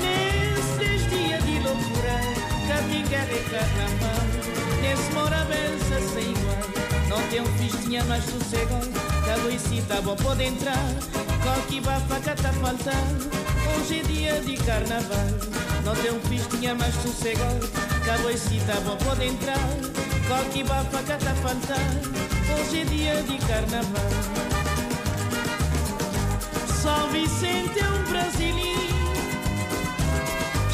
Nesses 0.00 1.10
dias 1.10 1.44
de 1.44 1.58
loucura 1.58 2.20
guerra 3.10 3.32
e 3.34 3.50
carnaval 3.50 4.26
Nesse 4.80 5.12
Morabeza 5.12 6.00
sem 6.14 6.30
igual 6.30 6.64
Não 7.06 7.28
tem 7.28 7.42
um 7.42 7.58
fiz, 7.58 7.84
tinha 7.84 8.02
mais 8.04 8.24
sossego 8.24 8.80
Cada 9.26 9.42
luz 9.42 9.62
tá 9.86 10.00
bom, 10.00 10.16
pode 10.16 10.44
entrar. 10.44 10.88
Qual 11.42 11.60
que 11.68 11.80
vai 11.80 12.00
faca 12.00 12.34
tá 12.34 12.50
faltando 12.54 13.30
Hoje 13.76 14.00
é 14.00 14.02
dia 14.04 14.40
de 14.40 14.56
carnaval 14.64 15.59
Não 15.90 15.96
tem 15.96 16.12
um 16.12 16.20
tinha 16.50 16.72
mais 16.72 16.94
sossegado. 17.02 17.68
Caboicita 18.06 18.74
bom 18.82 18.96
pode 18.98 19.26
entrar. 19.26 19.58
Coque 20.28 20.62
bafa 20.62 21.02
cata 21.02 21.34
fantar 21.42 21.80
Hoje 22.54 22.82
é 22.82 22.84
dia 22.84 23.22
de 23.24 23.36
carnaval. 23.38 24.10
São 26.80 27.08
Vicente 27.08 27.80
é 27.80 27.88
um 27.88 28.04
brasileiro. 28.04 29.10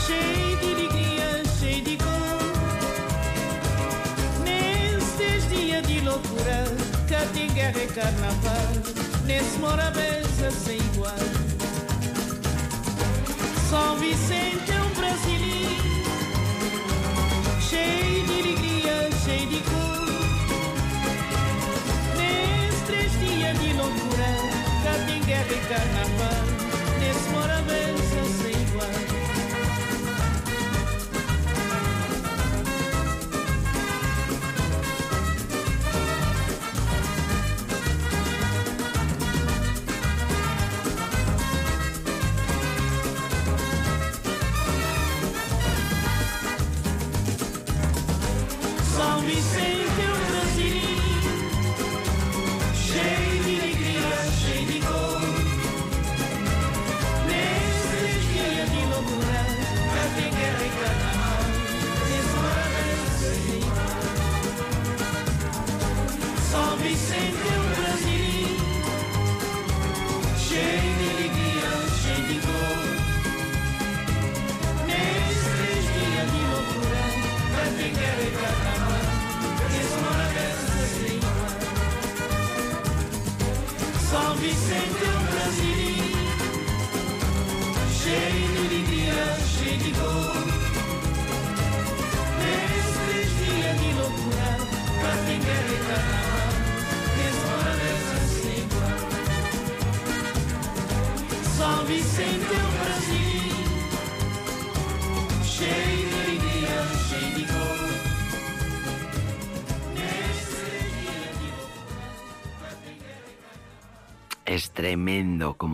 Cheio 0.07 0.57
de 0.59 0.75
alegria, 0.75 1.43
cheio 1.59 1.83
de 1.83 1.97
cor. 1.97 2.53
Nestes 4.45 5.49
dias 5.49 5.87
de 5.87 6.01
loucura 6.01 6.65
Cá 7.09 7.27
tem 7.33 7.51
guerra 7.55 7.83
e 7.83 7.87
carnaval. 7.87 8.69
Nesse 9.25 9.59
morabeza 9.61 10.51
sem 10.51 10.77
igual. 10.77 11.15
São 13.71 13.97
Vicente 13.97 14.76
brasileiro 15.07 15.87
cheio 17.61 18.27
de 18.27 18.41
alegria, 18.41 19.09
cheio 19.25 19.47
de 19.47 19.61
cor. 19.61 20.07
Nesses 22.17 22.81
três 22.87 23.13
dias 23.21 23.59
de 23.61 23.73
loucura, 23.75 24.31
cá 24.83 24.95
tem 25.07 25.23
guerra 25.23 25.53
e 25.53 25.61
carnaval, 25.69 26.45
nesse 26.99 27.29
moravença 27.31 28.26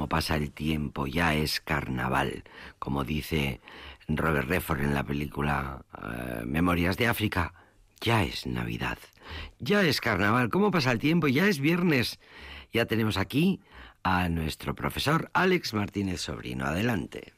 como 0.02 0.08
pasa 0.08 0.34
el 0.34 0.50
tiempo, 0.50 1.06
ya 1.06 1.32
es 1.36 1.60
carnaval, 1.60 2.42
como 2.80 3.04
dice 3.04 3.60
Robert 4.08 4.48
Redford 4.48 4.80
en 4.80 4.94
la 4.94 5.04
película 5.04 5.84
eh, 5.96 6.42
Memorias 6.44 6.96
de 6.96 7.06
África, 7.06 7.54
ya 8.00 8.24
es 8.24 8.44
Navidad, 8.44 8.98
ya 9.60 9.84
es 9.84 10.00
carnaval, 10.00 10.50
cómo 10.50 10.72
pasa 10.72 10.90
el 10.90 10.98
tiempo, 10.98 11.28
ya 11.28 11.46
es 11.46 11.60
viernes, 11.60 12.18
ya 12.72 12.84
tenemos 12.86 13.16
aquí 13.16 13.60
a 14.02 14.28
nuestro 14.28 14.74
profesor 14.74 15.30
Alex 15.34 15.72
Martínez 15.72 16.20
Sobrino, 16.20 16.64
adelante. 16.64 17.32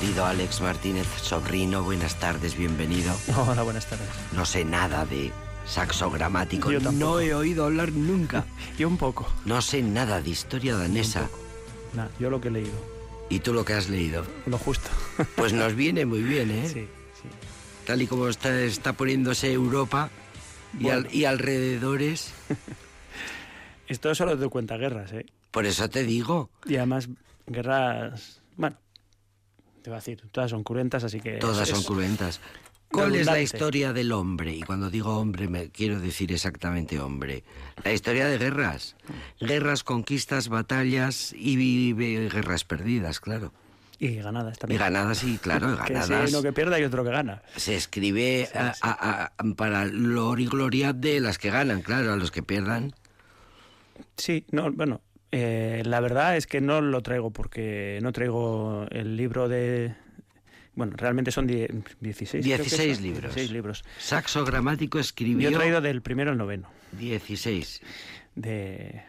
Querido 0.00 0.24
Alex 0.24 0.60
Martínez, 0.62 1.06
sobrino, 1.22 1.82
buenas 1.82 2.18
tardes, 2.18 2.56
bienvenido. 2.56 3.14
Hola, 3.36 3.62
buenas 3.62 3.86
tardes. 3.86 4.08
No 4.32 4.44
sé 4.46 4.64
nada 4.64 5.04
de 5.04 5.30
saxo 5.66 6.10
gramático, 6.10 6.70
Yo 6.72 6.80
tampoco. 6.80 7.04
no 7.04 7.20
he 7.20 7.34
oído 7.34 7.66
hablar 7.66 7.92
nunca. 7.92 8.46
Yo 8.78 8.88
un 8.88 8.96
poco. 8.96 9.28
No 9.44 9.60
sé 9.60 9.82
nada 9.82 10.22
de 10.22 10.30
historia 10.30 10.74
danesa. 10.76 11.28
Nada, 11.94 12.08
yo 12.20 12.30
lo 12.30 12.40
que 12.40 12.48
he 12.48 12.50
leído. 12.52 12.72
¿Y 13.28 13.40
tú 13.40 13.52
lo 13.52 13.64
que 13.64 13.72
has 13.74 13.88
leído? 13.88 14.24
Lo 14.46 14.58
justo. 14.58 14.88
Pues 15.36 15.52
nos 15.52 15.74
viene 15.74 16.06
muy 16.06 16.22
bien, 16.22 16.50
¿eh? 16.50 16.66
sí, 16.68 16.80
sí. 17.20 17.28
Tal 17.84 18.00
y 18.00 18.06
como 18.06 18.28
está, 18.28 18.58
está 18.62 18.92
poniéndose 18.94 19.52
Europa 19.52 20.08
y, 20.78 20.88
al- 20.88 21.08
y 21.12 21.24
alrededores. 21.26 22.32
Esto 23.88 24.14
solo 24.14 24.38
te 24.38 24.48
cuenta 24.48 24.76
guerras, 24.76 25.12
¿eh? 25.12 25.26
Por 25.50 25.66
eso 25.66 25.90
te 25.90 26.04
digo, 26.04 26.48
Y 26.64 26.76
además, 26.76 27.08
guerras. 27.48 28.40
Bueno, 28.56 28.76
te 29.82 29.90
voy 29.90 29.96
a 29.96 30.00
decir, 30.00 30.22
todas 30.32 30.50
son 30.50 30.62
cruentas, 30.64 31.04
así 31.04 31.20
que. 31.20 31.36
todas 31.38 31.68
es- 31.68 31.74
son 31.74 31.82
cruentas. 31.84 32.40
¿Cuál 32.92 33.14
es 33.14 33.26
la 33.26 33.40
historia 33.40 33.92
del 33.92 34.10
hombre? 34.10 34.52
Y 34.52 34.62
cuando 34.62 34.90
digo 34.90 35.16
hombre, 35.16 35.46
me 35.46 35.68
quiero 35.70 36.00
decir 36.00 36.32
exactamente 36.32 36.98
hombre. 36.98 37.44
La 37.84 37.92
historia 37.92 38.26
de 38.26 38.36
guerras. 38.36 38.96
Guerras, 39.40 39.84
conquistas, 39.84 40.48
batallas 40.48 41.32
y, 41.32 41.56
y- 41.56 41.90
y 41.90 42.28
guerras 42.28 42.64
perdidas, 42.64 43.20
claro. 43.20 43.52
Y 44.00 44.16
ganadas 44.16 44.56
Y 44.56 44.60
también. 44.60 44.80
ganadas, 44.80 45.18
sí, 45.18 45.38
claro, 45.40 45.68
Que 45.86 45.92
ganadas. 45.92 46.30
uno 46.30 46.42
que 46.42 46.52
pierda 46.52 46.80
y 46.80 46.84
otro 46.84 47.04
que 47.04 47.10
gana. 47.10 47.42
Se 47.54 47.76
escribe 47.76 48.48
a- 48.54 48.74
a- 48.82 49.32
a- 49.38 49.54
para 49.54 49.84
lor 49.84 50.40
y 50.40 50.46
gloria 50.46 50.92
de 50.92 51.20
las 51.20 51.38
que 51.38 51.50
ganan, 51.50 51.82
claro, 51.82 52.12
a 52.12 52.16
los 52.16 52.32
que 52.32 52.42
pierdan. 52.42 52.92
Sí, 54.16 54.44
no, 54.50 54.72
bueno. 54.72 55.00
Eh, 55.32 55.82
la 55.84 56.00
verdad 56.00 56.36
es 56.36 56.46
que 56.46 56.60
no 56.60 56.80
lo 56.80 57.02
traigo 57.02 57.30
porque 57.30 57.98
no 58.02 58.12
traigo 58.12 58.86
el 58.90 59.16
libro 59.16 59.48
de. 59.48 59.94
Bueno, 60.74 60.94
realmente 60.96 61.30
son 61.32 61.46
die- 61.46 61.68
16. 62.00 62.44
creo 62.44 62.56
que 62.56 62.62
16 62.62 62.96
son, 62.96 63.04
libros. 63.04 63.22
16 63.34 63.50
libros. 63.52 63.84
Saxo 63.98 64.44
Gramático 64.44 64.98
escribió 64.98 65.50
Yo 65.50 65.56
he 65.56 65.58
traído 65.58 65.80
del 65.80 66.00
primero 66.02 66.30
al 66.30 66.38
noveno. 66.38 66.68
16. 66.98 67.80
de 68.34 69.02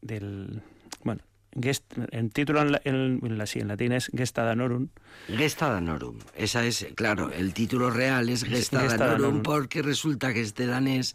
del 0.00 0.62
bueno 1.04 1.22
Gest, 1.60 1.84
en 2.12 2.30
título 2.30 2.62
en, 2.62 2.72
la- 2.72 2.80
en, 2.84 3.20
en 3.22 3.36
la- 3.38 3.46
sí, 3.46 3.58
en 3.60 3.68
latín 3.68 3.92
es 3.92 4.10
Gesta 4.16 4.42
Danorum 4.42 4.88
Gesta 5.28 5.68
Danorum. 5.68 6.18
Esa 6.34 6.64
es, 6.64 6.86
claro, 6.94 7.30
el 7.30 7.52
título 7.52 7.90
real 7.90 8.28
es 8.30 8.42
Gesta 8.44 8.80
Gesta 8.80 8.96
Danorum 8.96 9.20
Danorum. 9.22 9.42
porque 9.42 9.82
resulta 9.82 10.32
que 10.32 10.40
este 10.40 10.66
danés 10.66 11.14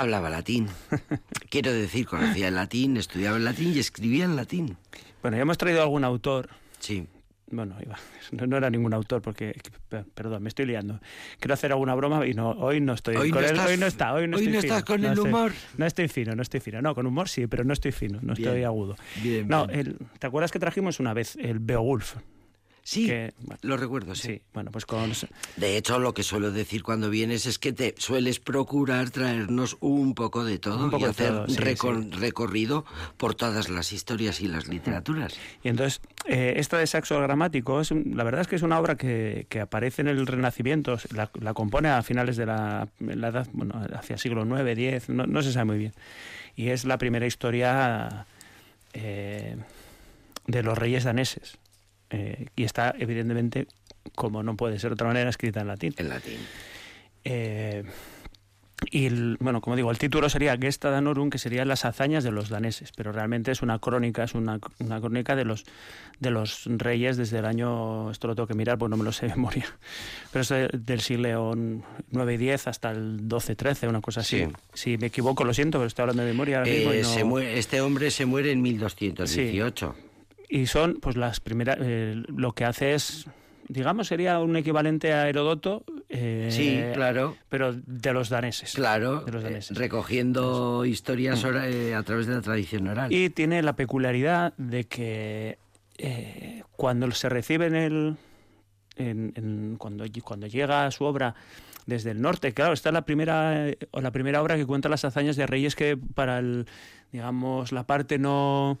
hablaba 0.00 0.30
latín. 0.30 0.68
Quiero 1.50 1.72
decir, 1.72 2.06
conocía 2.06 2.48
el 2.48 2.54
latín, 2.54 2.96
estudiaba 2.96 3.36
el 3.36 3.44
latín 3.44 3.72
y 3.74 3.78
escribía 3.78 4.24
en 4.24 4.36
latín. 4.36 4.76
bueno 5.22 5.36
ya 5.36 5.42
hemos 5.42 5.58
traído 5.58 5.82
algún 5.82 6.04
autor 6.04 6.48
Sí. 6.80 7.06
bueno 7.50 7.76
iba, 7.80 7.96
no, 8.32 8.46
no 8.46 8.56
era 8.56 8.68
ningún 8.70 8.92
autor 8.92 9.22
porque 9.22 9.54
per- 9.88 10.04
perdón 10.14 10.42
me 10.42 10.48
estoy 10.48 10.66
liando 10.66 11.00
quiero 11.38 11.54
hacer 11.54 11.72
alguna 11.72 11.94
broma 11.94 12.26
y 12.26 12.34
no 12.34 12.50
hoy 12.50 12.80
no 12.80 12.94
estoy 12.94 13.16
Hoy 13.16 13.30
no 13.30 13.38
él, 13.38 13.44
estás- 13.46 13.68
hoy 13.68 13.76
no 13.76 13.86
está 13.86 14.12
hoy 14.14 14.28
no, 14.28 14.36
hoy 14.36 14.42
estoy 14.44 14.54
no 14.54 14.60
fino, 14.62 14.74
estás 14.74 14.84
con 14.84 15.04
el 15.04 15.12
estoy- 15.12 15.28
humor. 15.28 15.52
no 15.78 15.86
estoy 15.86 16.08
fino 16.08 16.34
no 16.34 16.42
estoy 16.42 16.60
fino 16.60 16.82
no 16.82 16.94
con 16.94 17.06
humor 17.06 17.28
sí 17.28 17.46
pero 17.46 17.64
no 17.64 17.72
estoy 17.72 17.92
fino 17.92 18.18
no 18.22 18.34
Bien. 18.34 18.48
estoy 18.48 18.64
agudo 18.64 18.96
Bien, 19.22 19.46
no 19.48 19.66
bien. 19.66 19.80
el- 19.80 19.96
te 20.18 20.26
acuerdas 20.26 20.50
que 20.52 20.58
trajimos 20.58 21.00
una 21.00 21.14
vez 21.14 21.36
el 21.36 21.58
Beowulf 21.60 22.16
Sí, 22.86 23.06
Que, 23.06 23.32
bueno, 23.38 23.58
lo 23.62 23.78
recuerdo, 23.78 24.14
sí. 24.14 24.22
sí 24.28 24.42
bueno 24.52 24.70
pues 24.70 24.84
con 24.84 25.10
De 25.56 25.78
hecho, 25.78 25.98
lo 25.98 26.12
que 26.12 26.22
suelo 26.22 26.52
decir 26.52 26.82
cuando 26.82 27.08
vienes 27.08 27.46
es 27.46 27.58
que 27.58 27.72
te 27.72 27.94
sueles 27.96 28.40
procurar 28.40 29.08
traernos 29.08 29.78
un 29.80 30.14
poco 30.14 30.44
de 30.44 30.58
todo 30.58 30.90
poco 30.90 30.98
y 30.98 31.02
de 31.04 31.08
hacer 31.08 31.28
todo, 31.32 31.48
sí, 31.48 31.56
recor- 31.56 32.12
recorrido 32.12 32.84
por 33.16 33.34
todas 33.34 33.70
las 33.70 33.92
historias 33.94 34.42
y 34.42 34.48
las 34.48 34.68
literaturas. 34.68 35.34
Y 35.62 35.68
entonces, 35.68 36.02
eh, 36.26 36.54
esta 36.58 36.76
de 36.76 36.86
Saxo 36.86 37.18
Gramático, 37.22 37.80
es, 37.80 37.90
la 37.90 38.22
verdad 38.22 38.42
es 38.42 38.48
que 38.48 38.56
es 38.56 38.62
una 38.62 38.78
obra 38.78 38.96
que, 38.96 39.46
que 39.48 39.60
aparece 39.60 40.02
en 40.02 40.08
el 40.08 40.26
Renacimiento, 40.26 40.98
la, 41.14 41.30
la 41.40 41.54
compone 41.54 41.88
a 41.88 42.02
finales 42.02 42.36
de 42.36 42.44
la, 42.44 42.86
la 43.00 43.28
edad, 43.28 43.48
bueno, 43.54 43.82
hacia 43.94 44.18
siglo 44.18 44.44
IX, 44.44 44.78
X, 44.78 45.08
no, 45.08 45.26
no 45.26 45.40
se 45.40 45.52
sabe 45.52 45.64
muy 45.64 45.78
bien. 45.78 45.94
Y 46.54 46.68
es 46.68 46.84
la 46.84 46.98
primera 46.98 47.26
historia 47.26 48.26
eh, 48.92 49.56
de 50.46 50.62
los 50.62 50.76
reyes 50.76 51.04
daneses. 51.04 51.56
Eh, 52.10 52.46
y 52.56 52.64
está, 52.64 52.94
evidentemente, 52.98 53.66
como 54.14 54.42
no 54.42 54.56
puede 54.56 54.78
ser 54.78 54.90
de 54.90 54.94
otra 54.94 55.06
manera, 55.08 55.30
escrita 55.30 55.60
en 55.60 55.68
latín. 55.68 55.94
En 55.96 56.08
latín. 56.08 56.38
Eh, 57.24 57.84
y 58.90 59.06
el- 59.06 59.38
bueno, 59.40 59.62
como 59.62 59.76
digo, 59.76 59.90
el 59.90 59.96
título 59.98 60.28
sería 60.28 60.58
Gesta 60.58 60.90
Danorum, 60.90 61.30
que 61.30 61.38
serían 61.38 61.68
las 61.68 61.86
hazañas 61.86 62.22
de 62.22 62.30
los 62.30 62.50
daneses, 62.50 62.92
pero 62.94 63.12
realmente 63.12 63.50
es 63.50 63.62
una 63.62 63.78
crónica, 63.78 64.24
es 64.24 64.34
una, 64.34 64.58
una 64.78 65.00
crónica 65.00 65.34
de 65.36 65.44
los 65.46 65.64
de 66.20 66.30
los 66.30 66.64
reyes 66.66 67.16
desde 67.16 67.38
el 67.38 67.44
año, 67.46 68.10
esto 68.10 68.28
lo 68.28 68.34
tengo 68.36 68.46
que 68.46 68.54
mirar 68.54 68.76
porque 68.78 68.90
no 68.90 68.96
me 68.98 69.02
lo 69.04 69.10
sé 69.10 69.26
de 69.26 69.34
memoria, 69.34 69.64
pero 70.32 70.42
es 70.42 70.48
de- 70.50 70.68
del 70.72 71.00
siglo 71.00 71.54
9 72.10 72.34
y 72.34 72.36
10 72.36 72.68
hasta 72.68 72.90
el 72.90 73.26
12, 73.26 73.56
13, 73.56 73.88
una 73.88 74.00
cosa 74.02 74.20
así. 74.20 74.44
Sí. 74.44 74.52
Si 74.74 74.98
me 74.98 75.06
equivoco, 75.06 75.44
lo 75.44 75.54
siento, 75.54 75.78
pero 75.78 75.86
estoy 75.88 76.02
hablando 76.02 76.22
de 76.24 76.28
memoria. 76.30 76.58
ahora 76.58 76.70
mismo 76.70 76.92
Eh, 76.92 77.02
no- 77.02 77.08
se 77.08 77.24
muere- 77.24 77.58
este 77.58 77.80
hombre 77.80 78.10
se 78.10 78.26
muere 78.26 78.52
en 78.52 78.60
1218. 78.62 79.94
Y 80.54 80.66
son 80.66 80.98
pues 81.00 81.16
las 81.16 81.40
primeras, 81.40 81.78
eh, 81.80 82.22
lo 82.28 82.52
que 82.52 82.64
hace 82.64 82.94
es, 82.94 83.26
digamos, 83.68 84.06
sería 84.08 84.38
un 84.38 84.56
equivalente 84.56 85.12
a 85.12 85.28
Herodoto, 85.28 85.84
eh, 86.08 86.48
Sí, 86.50 86.80
claro. 86.94 87.36
pero 87.48 87.72
de 87.72 88.12
los 88.12 88.28
daneses. 88.28 88.72
Claro, 88.74 89.20
de 89.22 89.32
los 89.32 89.42
eh, 89.42 89.46
daneses. 89.48 89.76
recogiendo 89.76 90.84
historias 90.84 91.42
ora- 91.44 91.68
eh, 91.68 91.94
a 91.94 92.02
través 92.02 92.26
de 92.26 92.34
la 92.34 92.40
tradición 92.40 92.86
oral. 92.88 93.12
Y 93.12 93.30
tiene 93.30 93.62
la 93.62 93.74
peculiaridad 93.74 94.52
de 94.56 94.84
que 94.84 95.58
eh, 95.98 96.62
cuando 96.76 97.10
se 97.12 97.28
recibe 97.28 97.66
en 97.66 97.74
el. 97.74 98.16
en- 98.96 99.32
en- 99.36 99.76
cuando, 99.76 100.04
cuando 100.22 100.46
llega 100.46 100.88
su 100.92 101.04
obra 101.04 101.34
desde 101.86 102.12
el 102.12 102.20
norte, 102.22 102.52
claro, 102.54 102.72
esta 102.74 102.90
es 102.90 102.92
la 102.92 103.04
primera, 103.04 103.68
eh, 103.70 103.78
o 103.90 104.00
la 104.00 104.12
primera 104.12 104.40
obra 104.40 104.56
que 104.56 104.66
cuenta 104.66 104.88
las 104.88 105.04
hazañas 105.04 105.34
de 105.36 105.46
reyes 105.48 105.74
que 105.74 105.96
para 105.96 106.38
el, 106.38 106.66
digamos, 107.10 107.72
la 107.72 107.84
parte 107.88 108.18
no. 108.18 108.78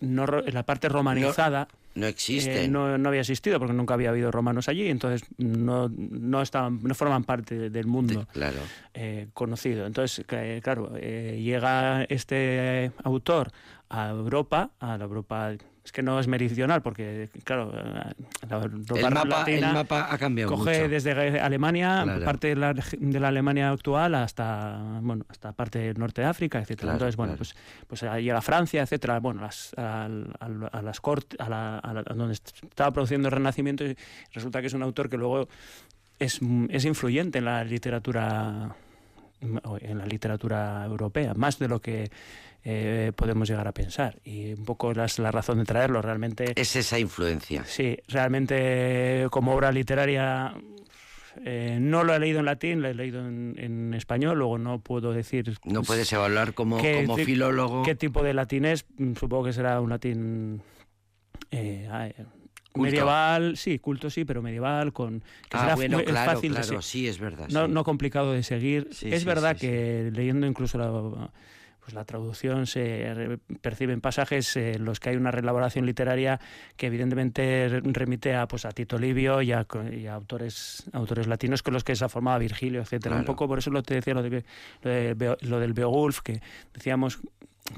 No 0.00 0.26
la 0.26 0.62
parte 0.64 0.88
romanizada. 0.88 1.68
No 1.94 2.06
existe. 2.06 2.64
eh, 2.64 2.68
no, 2.68 2.96
no 2.96 3.08
había 3.08 3.22
existido 3.22 3.58
porque 3.58 3.74
nunca 3.74 3.94
había 3.94 4.10
habido 4.10 4.30
romanos 4.30 4.68
allí, 4.68 4.88
entonces 4.88 5.28
no, 5.36 5.90
no, 5.96 6.42
estaban, 6.42 6.80
no 6.82 6.94
forman 6.94 7.24
parte 7.24 7.70
del 7.70 7.86
mundo 7.86 8.28
Claro. 8.32 8.60
eh, 8.94 9.26
conocido. 9.34 9.84
Entonces, 9.84 10.24
que, 10.24 10.60
claro, 10.62 10.92
eh, 10.96 11.40
llega 11.42 12.04
este 12.04 12.92
autor 13.02 13.50
a 13.88 14.10
Europa, 14.10 14.70
a 14.78 14.96
la 14.96 15.04
Europa, 15.04 15.52
es 15.88 15.92
que 15.92 16.02
no 16.02 16.20
es 16.20 16.28
meridional, 16.28 16.82
porque, 16.82 17.30
claro, 17.44 17.72
la 17.72 18.56
Europa 18.62 18.94
El 18.98 19.10
mapa, 19.14 19.44
el 19.48 19.60
mapa 19.72 20.08
ha 20.12 20.18
cambiado 20.18 20.50
coge 20.52 20.80
mucho. 20.82 20.88
desde 20.90 21.40
Alemania, 21.40 22.02
Claro. 22.04 22.24
parte 22.26 22.48
de 22.48 22.56
la, 22.56 22.74
de 22.74 23.20
la 23.20 23.28
Alemania 23.28 23.70
actual 23.70 24.14
hasta, 24.14 24.98
bueno, 25.00 25.24
hasta 25.30 25.52
parte 25.52 25.78
del 25.78 25.98
norte 25.98 26.20
de 26.20 26.26
África, 26.26 26.58
etcétera. 26.58 26.82
Claro, 26.82 26.94
Entonces, 26.96 27.16
bueno, 27.16 27.32
claro. 27.36 27.38
pues, 27.38 27.56
pues 27.86 28.02
ahí 28.02 28.24
llega 28.24 28.42
Francia, 28.42 28.82
etcétera, 28.82 29.18
bueno, 29.20 29.40
las, 29.40 29.72
al- 29.78 30.30
al- 30.38 30.68
a, 30.70 30.82
las 30.82 31.00
cortes, 31.00 31.40
a, 31.40 31.48
la, 31.48 31.78
a 31.78 31.94
la- 31.94 32.00
a 32.00 32.14
donde 32.14 32.34
estaba 32.34 32.90
produciendo 32.92 33.28
el 33.28 33.32
Renacimiento, 33.32 33.86
y 33.86 33.96
resulta 34.34 34.60
que 34.60 34.66
es 34.66 34.74
un 34.74 34.82
autor 34.82 35.08
que 35.08 35.16
luego 35.16 35.48
es, 36.18 36.38
es 36.68 36.84
influyente 36.84 37.38
en 37.38 37.46
la 37.46 37.64
literatura 37.64 38.76
en 39.40 39.98
la 39.98 40.04
literatura 40.04 40.84
europea, 40.84 41.32
más 41.34 41.60
de 41.60 41.68
lo 41.68 41.80
que 41.80 42.10
eh, 42.64 43.12
podemos 43.16 43.48
llegar 43.48 43.66
a 43.68 43.72
pensar. 43.72 44.18
Y 44.24 44.52
un 44.52 44.64
poco 44.64 44.92
la, 44.92 45.06
la 45.18 45.30
razón 45.30 45.58
de 45.58 45.64
traerlo, 45.64 46.02
realmente... 46.02 46.52
Es 46.56 46.76
esa 46.76 46.98
influencia. 46.98 47.64
Sí, 47.64 47.96
realmente 48.08 49.26
como 49.30 49.54
obra 49.54 49.72
literaria 49.72 50.54
eh, 51.44 51.78
no 51.80 52.04
lo 52.04 52.14
he 52.14 52.18
leído 52.18 52.40
en 52.40 52.46
latín, 52.46 52.82
lo 52.82 52.88
he 52.88 52.94
leído 52.94 53.26
en, 53.26 53.54
en 53.58 53.94
español, 53.94 54.38
luego 54.38 54.58
no 54.58 54.80
puedo 54.80 55.12
decir 55.12 55.56
No 55.64 55.82
puedes 55.82 56.12
evaluar 56.12 56.54
como, 56.54 56.78
¿Qué 56.78 57.04
como 57.04 57.16
filólogo. 57.16 57.82
qué 57.84 57.94
tipo 57.94 58.22
de 58.22 58.34
latín 58.34 58.64
es, 58.64 58.84
supongo 59.18 59.44
que 59.44 59.52
será 59.52 59.80
un 59.80 59.90
latín 59.90 60.62
eh, 61.50 61.88
Culto. 62.70 62.82
medieval, 62.82 63.56
sí, 63.56 63.78
culto 63.78 64.10
sí, 64.10 64.24
pero 64.24 64.42
medieval, 64.42 64.92
con 64.92 65.20
que 65.48 65.56
Ah, 65.56 65.60
será 65.60 65.74
bueno, 65.74 66.04
claro, 66.04 66.32
fácil 66.32 66.52
de 66.54 66.60
claro, 66.60 66.82
se- 66.82 66.88
sí, 66.88 67.08
es 67.08 67.18
verdad. 67.18 67.48
no, 67.48 67.66
sí. 67.66 67.72
no 67.72 67.82
complicado 67.82 68.32
de 68.32 68.42
seguir. 68.42 68.88
Sí, 68.92 69.08
es 69.12 69.20
sí, 69.22 69.26
verdad 69.26 69.56
que 69.56 70.10
leyendo 70.12 70.46
incluso 70.46 70.76
la, 70.78 71.30
pues 71.88 71.94
la 71.94 72.04
traducción 72.04 72.66
se 72.66 73.38
perciben 73.62 74.02
pasajes 74.02 74.54
en 74.58 74.84
los 74.84 75.00
que 75.00 75.08
hay 75.08 75.16
una 75.16 75.30
reelaboración 75.30 75.86
literaria 75.86 76.38
que 76.76 76.88
evidentemente 76.88 77.66
re- 77.70 77.80
remite 77.82 78.34
a 78.34 78.46
pues 78.46 78.66
a 78.66 78.72
Tito 78.72 78.98
Livio 78.98 79.40
y 79.40 79.52
a, 79.52 79.66
y 79.90 80.04
a 80.06 80.12
autores 80.12 80.84
autores 80.92 81.26
latinos 81.26 81.62
con 81.62 81.72
los 81.72 81.84
que 81.84 81.96
se 81.96 82.04
ha 82.04 82.10
formado 82.10 82.40
Virgilio, 82.40 82.82
etcétera. 82.82 83.14
Un 83.16 83.24
poco 83.24 83.48
por 83.48 83.58
eso 83.60 83.70
lo 83.70 83.82
te 83.82 83.94
decía 83.94 84.12
lo, 84.12 84.22
de, 84.22 84.44
lo, 84.82 84.90
de 84.90 85.16
Beo- 85.16 85.38
lo 85.40 85.58
del 85.60 85.72
Beowulf 85.72 86.20
que 86.20 86.42
decíamos 86.74 87.20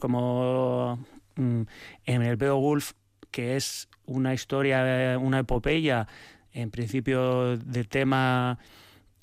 como 0.01 0.99
mm, 1.37 1.61
en 2.07 2.23
el 2.23 2.37
Beowulf 2.37 2.95
que 3.31 3.55
es 3.55 3.89
una 4.07 4.35
historia, 4.35 5.17
una 5.21 5.39
epopeya 5.39 6.09
en 6.53 6.73
principio 6.73 7.57
de 7.57 7.85
tema 7.85 8.59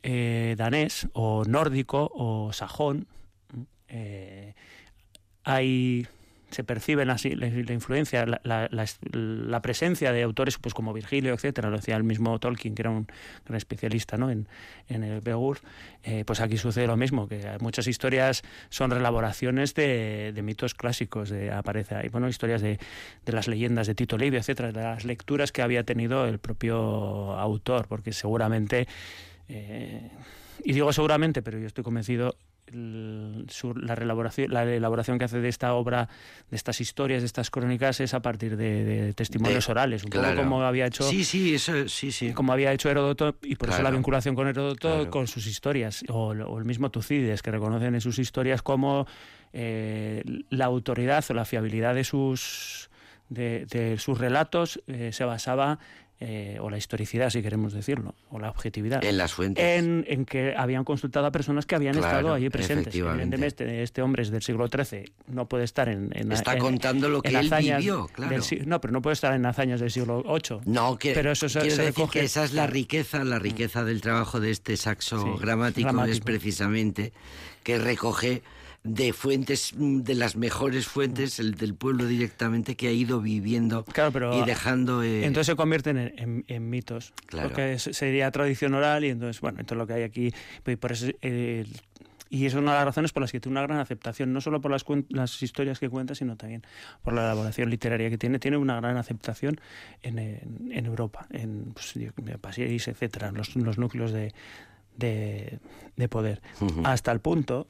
eh, 0.02 0.56
danés 0.58 1.10
o 1.12 1.43
nórdico 1.43 2.10
o 2.15 2.54
sajón, 2.54 3.06
eh, 3.89 4.54
hay 5.48 6.06
se 6.50 6.64
perciben 6.64 7.10
así 7.10 7.36
la, 7.36 7.48
la 7.50 7.74
influencia, 7.74 8.26
la, 8.26 8.70
la- 8.72 9.62
presencia 9.62 10.14
de 10.14 10.24
autores 10.24 10.58
pues 10.58 10.74
como 10.74 10.94
Virgilio, 10.94 11.34
etcétera, 11.34 11.70
lo 11.70 11.76
decía 11.78 11.98
el 11.98 12.04
mismo 12.06 12.40
Tolkien, 12.40 12.74
que 12.74 12.84
era 12.84 12.90
un 12.90 13.06
gran 13.46 13.58
especialista 13.58 14.16
¿no? 14.18 14.30
en, 14.32 14.48
en 14.88 15.04
el 15.04 15.20
Beowulf, 15.20 15.62
eh, 16.04 16.24
pues 16.26 16.40
aquí 16.40 16.58
sucede 16.58 16.88
lo 16.88 16.96
mismo, 16.96 17.28
que 17.28 17.46
muchas 17.60 17.88
historias 17.88 18.44
son 18.70 18.92
relaboraciones 18.92 19.74
de, 19.74 20.32
de 20.34 20.42
mitos 20.42 20.74
clásicos, 20.74 21.30
de, 21.30 21.52
aparece 21.52 21.96
ahí, 21.96 22.08
bueno, 22.08 22.30
historias 22.30 22.62
de, 22.62 22.80
de 23.26 23.32
las 23.34 23.50
leyendas 23.50 23.88
de 23.88 23.96
Tito 23.96 24.18
Livio, 24.18 24.40
etcétera, 24.40 24.72
de 24.72 24.82
las 24.82 25.04
lecturas 25.04 25.52
que 25.52 25.62
había 25.62 25.84
tenido 25.84 26.26
el 26.28 26.40
propio 26.40 27.34
autor, 27.34 27.88
porque 27.90 28.14
seguramente 28.14 28.88
eh, 29.50 30.10
y 30.64 30.74
digo 30.74 30.92
seguramente, 30.92 31.42
pero 31.42 31.60
yo 31.60 31.68
estoy 31.68 31.84
convencido 31.84 32.36
su- 32.71 33.73
la, 33.75 33.93
elaboración, 33.93 34.51
la 34.51 34.63
elaboración 34.63 35.17
que 35.17 35.25
hace 35.25 35.39
de 35.39 35.49
esta 35.49 35.73
obra, 35.73 36.10
de 36.49 36.56
estas 36.58 36.82
historias, 36.82 37.21
de 37.21 37.25
estas 37.25 37.49
crónicas, 37.49 37.99
es 37.99 38.13
a 38.13 38.21
partir 38.21 38.58
de, 38.58 38.84
de 38.84 39.13
testimonios 39.13 39.65
De- 39.67 39.71
orales, 39.71 40.03
un 40.03 40.10
claro. 40.10 40.30
poco 40.36 40.43
como 40.43 40.62
había 40.63 40.86
hecho 40.88 41.03
Sí, 41.03 41.23
sí, 41.23 41.56
eso, 41.56 41.88
sí, 41.88 42.12
sí. 42.12 42.34
como 42.34 42.53
había 42.53 42.73
hecho 42.73 42.89
Heródoto 42.89 43.38
y 43.43 43.56
por 43.56 43.70
eso 43.70 43.82
la 43.84 43.91
vinculación 43.91 44.36
con 44.36 44.47
Heródoto 44.47 44.78
Claro. 44.95 45.09
con 45.09 45.28
sus 45.28 45.47
historias 45.47 46.03
o, 46.09 46.30
o 46.30 46.59
el 46.59 46.65
mismo 46.65 46.91
Tucídides 46.91 47.41
que 47.41 47.51
reconocen 47.51 47.95
en 47.95 48.01
sus 48.01 48.20
historias 48.20 48.61
como 48.61 49.07
eh, 49.53 50.24
la 50.49 50.65
autoridad 50.65 51.24
o 51.30 51.34
la 51.34 51.45
fiabilidad 51.45 51.95
de 51.95 52.03
sus 52.03 52.89
de, 53.30 53.65
de 53.65 53.97
sus 53.97 54.18
relatos 54.18 54.82
eh, 54.88 55.11
se 55.11 55.26
basaba 55.26 55.80
eh, 56.20 56.57
o 56.59 56.70
la 56.72 56.78
historicidad 56.78 57.30
si 57.30 57.43
queremos 57.43 57.74
decirlo 57.74 58.15
o 58.32 58.39
la 58.39 58.49
objetividad 58.49 59.03
En 59.05 59.18
las 59.18 59.34
fuentes. 59.34 59.63
en, 59.63 60.03
en 60.07 60.26
que 60.26 60.55
habían 60.57 60.84
consultado 60.84 61.28
a 61.28 61.32
personas 61.32 61.65
que 61.68 61.76
habían 61.76 61.93
Claro, 61.93 62.07
estado 62.18 62.34
allí 62.34 62.49
presentes. 62.49 62.95
Evidentemente, 62.95 63.84
este, 63.84 64.01
hombre 64.01 64.24
es 64.24 64.32
del 64.32 64.41
siglo 64.41 64.68
XIII, 64.68 65.11
no 65.28 65.47
puede 65.47 65.63
estar 65.65 65.89
en... 65.89 66.09
en- 66.15 66.32
Está 66.32 66.53
en- 66.53 66.59
contando 66.59 67.07
lo 67.09 67.22
que 67.22 67.30
él 67.38 67.49
vivió, 67.59 68.07
claro. 68.07 68.32
del 68.41 68.68
no, 68.68 68.82
pero 68.82 68.93
no 68.93 69.01
puede 69.03 69.13
estar 69.13 69.34
en 69.34 69.45
hazañas 69.45 69.80
del 69.80 69.91
siglo 69.91 70.24
VIII. 70.24 70.61
No, 70.65 70.97
que, 70.97 71.13
Pero 71.13 71.32
eso 71.32 71.47
se- 71.49 71.59
quiero 71.59 71.76
se 71.76 71.82
decir 71.84 72.03
recoge- 72.05 72.11
que 72.13 72.24
esa 72.24 72.43
es 72.43 72.53
la 72.53 72.65
riqueza, 72.65 73.24
la 73.24 73.38
riqueza 73.38 73.84
del 73.84 74.01
trabajo 74.01 74.39
de 74.39 74.49
este 74.51 74.76
saxo 74.76 75.22
Sí, 75.22 75.30
gramático, 75.39 76.03
es 76.05 76.20
precisamente 76.22 77.13
que 77.63 77.78
recoge 77.78 78.41
de 78.88 79.14
fuentes, 79.14 79.74
mm, 79.76 80.00
de 80.02 80.16
las 80.16 80.36
mejores 80.36 80.88
fuentes, 80.88 81.40
el 81.40 81.56
del 81.56 81.76
pueblo 81.76 82.06
directamente 82.06 82.76
que 82.76 82.88
ha 82.88 82.92
ido 82.92 83.20
viviendo 83.22 83.84
Claro, 83.86 84.12
pero 84.12 84.42
y 84.42 84.46
dejando... 84.46 85.04
eh, 85.04 85.26
entonces 85.26 85.48
se 85.48 85.56
convierten 85.56 85.98
en, 85.98 86.14
en- 86.18 86.46
en 86.48 86.70
mitos. 86.70 87.14
Claro. 87.26 87.50
Porque 87.50 87.78
sería 87.80 88.32
tradición 88.32 88.74
oral 88.74 89.04
y 89.06 89.10
entonces, 89.10 89.42
bueno, 89.42 89.60
entonces 89.60 89.78
lo 89.78 89.88
que 89.88 89.94
hay 89.94 90.04
aquí... 90.04 90.32
pues, 90.64 90.78
por 90.78 90.92
eso, 90.94 91.08
eh, 91.22 91.66
y 92.30 92.46
es 92.46 92.54
una 92.56 92.72
de 92.72 92.78
las 92.80 92.86
razones 92.86 93.14
por 93.14 93.22
las 93.22 93.32
que 93.32 93.40
tiene 93.40 93.54
una 93.54 93.62
gran 93.68 93.80
aceptación, 93.80 94.34
no 94.34 94.42
solo 94.42 94.60
por 94.60 94.70
las, 94.72 94.84
las 95.10 95.42
historias 95.42 95.80
que 95.80 95.90
cuenta, 95.90 96.14
sino 96.14 96.36
también 96.36 96.62
por 97.02 97.14
la 97.14 97.22
elaboración 97.24 97.70
literaria 97.70 98.10
que 98.10 98.18
tiene. 98.18 98.38
Tiene 98.40 98.58
una 98.58 98.76
gran 98.82 98.98
aceptación 98.98 99.60
en, 100.02 100.20
en- 100.20 100.70
en 100.72 100.86
Europa, 100.86 101.28
en 101.32 101.74
pues, 101.74 101.94
París, 102.42 102.88
etcétera, 102.90 103.30
en 103.30 103.36
los, 103.36 103.56
los 103.56 103.78
núcleos 103.78 104.12
de, 104.12 104.34
de, 104.98 105.60
de 105.96 106.10
poder. 106.10 106.42
Hasta 106.84 107.12
el 107.12 107.20
punto, 107.22 107.68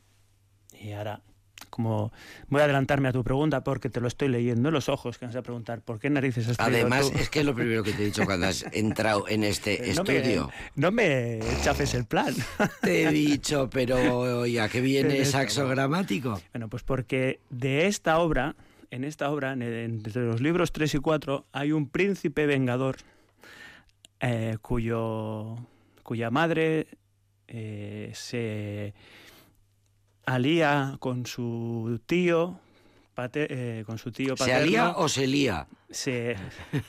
y 0.81 0.91
ahora 0.93 1.21
como 1.69 2.11
voy 2.47 2.61
a 2.61 2.63
adelantarme 2.63 3.09
a 3.09 3.11
tu 3.11 3.23
pregunta 3.23 3.63
porque 3.63 3.89
te 3.89 3.99
lo 3.99 4.07
estoy 4.07 4.29
leyendo 4.29 4.69
en 4.69 4.73
los 4.73 4.89
ojos 4.89 5.17
que 5.17 5.25
vas 5.25 5.35
a 5.35 5.41
preguntar 5.41 5.81
¿por 5.81 5.99
qué 5.99 6.09
narices 6.09 6.47
has 6.47 6.59
Además, 6.59 7.11
tú? 7.11 7.17
es 7.17 7.29
que 7.29 7.39
es 7.39 7.45
lo 7.45 7.53
primero 7.55 7.83
que 7.83 7.91
te 7.93 8.03
he 8.03 8.05
dicho 8.05 8.25
cuando 8.25 8.47
has 8.47 8.63
entrado 8.73 9.27
en 9.27 9.43
este 9.43 9.77
no 9.79 9.85
estudio. 10.03 10.47
me, 10.47 10.81
no 10.81 10.91
me 10.91 11.39
chafes 11.63 11.93
el 11.93 12.05
plan 12.05 12.33
Te 12.81 13.03
he 13.03 13.11
dicho, 13.11 13.69
pero 13.71 14.45
ya 14.45 14.69
que 14.69 14.81
viene 14.81 15.25
saxo 15.25 15.67
gramático. 15.67 16.41
Bueno, 16.53 16.69
pues 16.69 16.83
porque 16.83 17.39
de 17.49 17.87
esta 17.87 18.19
obra, 18.19 18.55
en 18.91 19.03
esta 19.03 19.29
obra, 19.29 19.53
en- 19.53 19.61
entre 19.63 20.23
los 20.25 20.39
libros 20.41 20.71
3 20.71 20.93
y 20.95 20.97
4, 20.99 21.45
hay 21.51 21.71
un 21.73 21.89
príncipe 21.89 22.45
vengador 22.45 22.97
eh, 24.19 24.57
cuyo, 24.61 25.57
cuya 26.03 26.29
madre 26.31 26.87
eh, 27.47 28.11
se 28.13 28.93
alía 30.27 30.97
con 30.99 31.25
su 31.25 31.99
tío, 32.05 32.59
pate- 33.15 33.47
eh, 33.49 33.83
con 33.85 33.97
su 33.97 34.11
tío 34.11 34.35
¿Se 34.37 34.43
paterno. 34.43 34.61
alía 34.63 34.89
o 34.97 35.07
se 35.09 35.25
lía? 35.25 35.67
Se- 35.89 36.35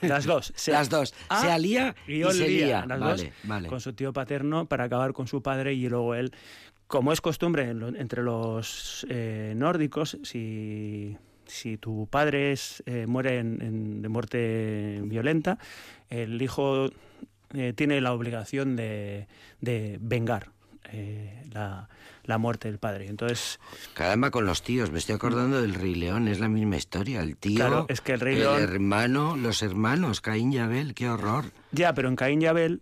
las 0.01 0.25
dos. 0.25 0.51
Se- 0.55 0.71
Las 0.73 0.89
dos. 0.89 1.13
Ah, 1.29 1.41
se 1.41 1.51
alía 1.51 1.95
y, 2.07 2.21
y 2.23 2.31
se 2.31 2.47
lía. 2.47 2.85
las 2.85 2.99
Vale, 2.99 3.23
dos, 3.23 3.33
vale. 3.45 3.67
con 3.69 3.79
su 3.81 3.93
tío 3.93 4.13
paterno 4.13 4.65
para 4.67 4.83
acabar 4.83 5.13
con 5.13 5.25
su 5.27 5.41
padre 5.41 5.73
y 5.73 5.87
luego 5.89 6.13
él, 6.15 6.31
como 6.87 7.13
es 7.13 7.21
costumbre 7.21 7.69
en 7.69 7.79
lo- 7.79 7.87
entre 7.87 8.21
los 8.23 9.07
eh, 9.09 9.53
nórdicos, 9.55 10.17
si, 10.23 11.15
si 11.45 11.77
tu 11.77 12.07
padre 12.11 12.51
es, 12.51 12.83
eh, 12.85 13.05
muere 13.07 13.39
en- 13.39 13.61
en- 13.61 14.01
de 14.01 14.09
muerte 14.09 14.99
violenta, 15.05 15.57
el 16.09 16.41
hijo 16.41 16.89
tiene 17.75 17.99
la 18.01 18.13
obligación 18.13 18.75
de, 18.75 19.27
de 19.61 19.97
vengar 20.01 20.51
la, 21.51 21.89
la 22.29 22.37
muerte 22.37 22.69
del 22.69 22.77
padre. 22.79 23.07
Entonces, 23.07 23.59
Caramba, 23.93 24.31
con 24.31 24.45
los 24.45 24.61
tíos, 24.63 24.91
me 24.91 24.99
estoy 24.99 25.15
acordando 25.15 25.61
del 25.61 25.73
Rey 25.73 25.95
León, 25.95 26.27
es 26.27 26.39
la 26.39 26.47
misma 26.47 26.77
historia. 26.77 27.21
El 27.21 27.35
tío, 27.37 27.55
Claro, 27.57 27.85
es 27.89 28.01
que 28.01 28.13
el 28.13 28.19
Rey 28.19 28.35
León- 28.37 28.61
hermano, 28.61 29.35
los 29.35 29.61
hermanos, 29.63 30.21
Caín 30.21 30.53
y 30.53 30.59
Abel, 30.59 30.93
qué 30.93 31.09
horror. 31.09 31.45
ya, 31.71 31.93
pero 31.93 32.07
en 32.07 32.15
Caín 32.15 32.41
y 32.41 32.45
Abel, 32.45 32.81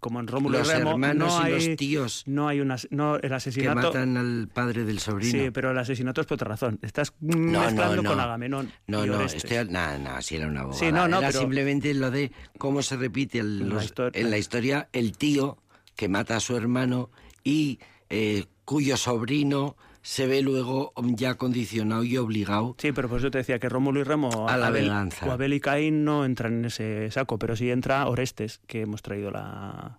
como 0.00 0.18
en 0.18 0.26
Rómulo 0.26 0.58
los 0.58 0.68
y 0.68 0.72
Remo, 0.72 0.90
hermanos 0.92 1.38
no 1.40 1.42
y 1.48 1.52
hay, 1.52 1.68
los 1.68 1.76
tíos 1.76 2.22
no 2.26 2.48
hay 2.48 2.60
una, 2.60 2.76
no, 2.90 3.14
el 3.14 3.20
que 3.20 3.34
asesinato... 3.34 3.88
matan 3.88 4.16
al 4.16 4.48
padre 4.52 4.84
del 4.84 4.98
sobrino. 4.98 5.30
Sí, 5.30 5.50
pero 5.52 5.70
el 5.70 5.78
asesinato 5.78 6.20
es 6.22 6.26
por 6.26 6.34
otra 6.34 6.48
razón. 6.48 6.80
Estás 6.82 7.12
no, 7.20 7.60
mezclando 7.60 8.02
no. 8.02 8.10
con 8.10 8.18
Agamenón. 8.18 8.72
No, 8.88 9.04
y 9.04 9.08
no, 9.08 9.20
estoy, 9.22 9.68
no, 9.68 9.98
no, 9.98 10.20
si 10.20 10.34
era 10.36 10.48
una 10.48 10.62
bobada. 10.64 10.80
Sí, 10.80 10.90
no, 10.90 11.06
no, 11.06 11.18
era 11.18 11.28
pero- 11.28 11.40
simplemente 11.40 11.94
lo 11.94 12.10
de 12.10 12.32
cómo 12.58 12.82
se 12.82 12.96
repite 12.96 13.38
el- 13.38 13.60
En 13.62 13.68
la 13.68 13.74
los- 13.76 13.84
historia. 13.84 14.20
en 14.20 14.30
la 14.30 14.38
historia 14.38 14.88
el 14.92 15.16
tío 15.16 15.58
que 15.94 16.08
mata 16.08 16.36
a 16.36 16.40
su 16.40 16.56
hermano 16.56 17.10
y 17.44 17.78
eh, 18.10 18.46
cuyo 18.64 18.96
sobrino 18.96 19.76
se 20.02 20.26
ve 20.26 20.42
luego 20.42 20.92
ya 21.16 21.34
condicionado 21.36 22.04
y 22.04 22.16
obligado. 22.18 22.76
Sí, 22.78 22.92
pero 22.92 23.08
por 23.08 23.18
eso 23.20 23.30
te 23.30 23.38
decía 23.38 23.58
que 23.58 23.68
Rómulo 23.70 24.00
y 24.00 24.04
Remo, 24.04 24.48
A 24.48 24.56
la 24.58 24.66
Abel, 24.66 24.82
venganza. 24.84 25.26
o 25.26 25.32
Abel 25.32 25.54
y 25.54 25.60
Caín 25.60 26.04
no 26.04 26.24
entran 26.26 26.54
en 26.54 26.64
ese 26.66 27.10
saco, 27.10 27.38
pero 27.38 27.56
sí 27.56 27.70
entra 27.70 28.06
Orestes, 28.06 28.60
que 28.66 28.82
hemos 28.82 29.00
traído 29.00 29.30
la, 29.30 29.98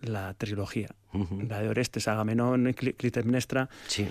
la 0.00 0.32
trilogía. 0.34 0.88
La 1.48 1.60
de 1.60 1.68
Orestes, 1.68 2.08
Agamenón, 2.08 2.64
Cli- 2.68 2.94
Clitemnestra 2.96 3.68
Sí. 3.88 4.08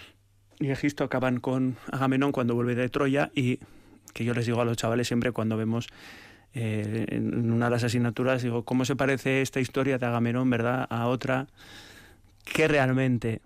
y 0.60 0.70
Egisto 0.70 1.04
acaban 1.04 1.40
con 1.40 1.78
Agamenón 1.92 2.32
cuando 2.32 2.54
vuelve 2.54 2.76
de 2.76 2.90
Troya 2.90 3.32
y 3.34 3.60
que 4.14 4.26
yo 4.26 4.34
les 4.36 4.46
digo 4.46 4.62
a 4.62 4.66
los 4.66 4.78
chavales 4.78 5.08
siempre 5.08 5.32
cuando 5.32 5.56
vemos 5.58 5.88
eh, 6.54 7.06
en 7.10 7.52
una 7.52 7.66
de 7.66 7.72
las 7.72 7.84
asignaturas, 7.84 8.44
digo, 8.44 8.64
¿cómo 8.66 8.84
se 8.86 8.96
parece 8.96 9.42
esta 9.42 9.60
historia 9.60 9.98
de 9.98 10.06
Agamenón, 10.06 10.50
verdad, 10.50 10.86
a 10.90 11.08
otra 11.08 11.48
que 12.44 12.68
realmente 12.68 13.42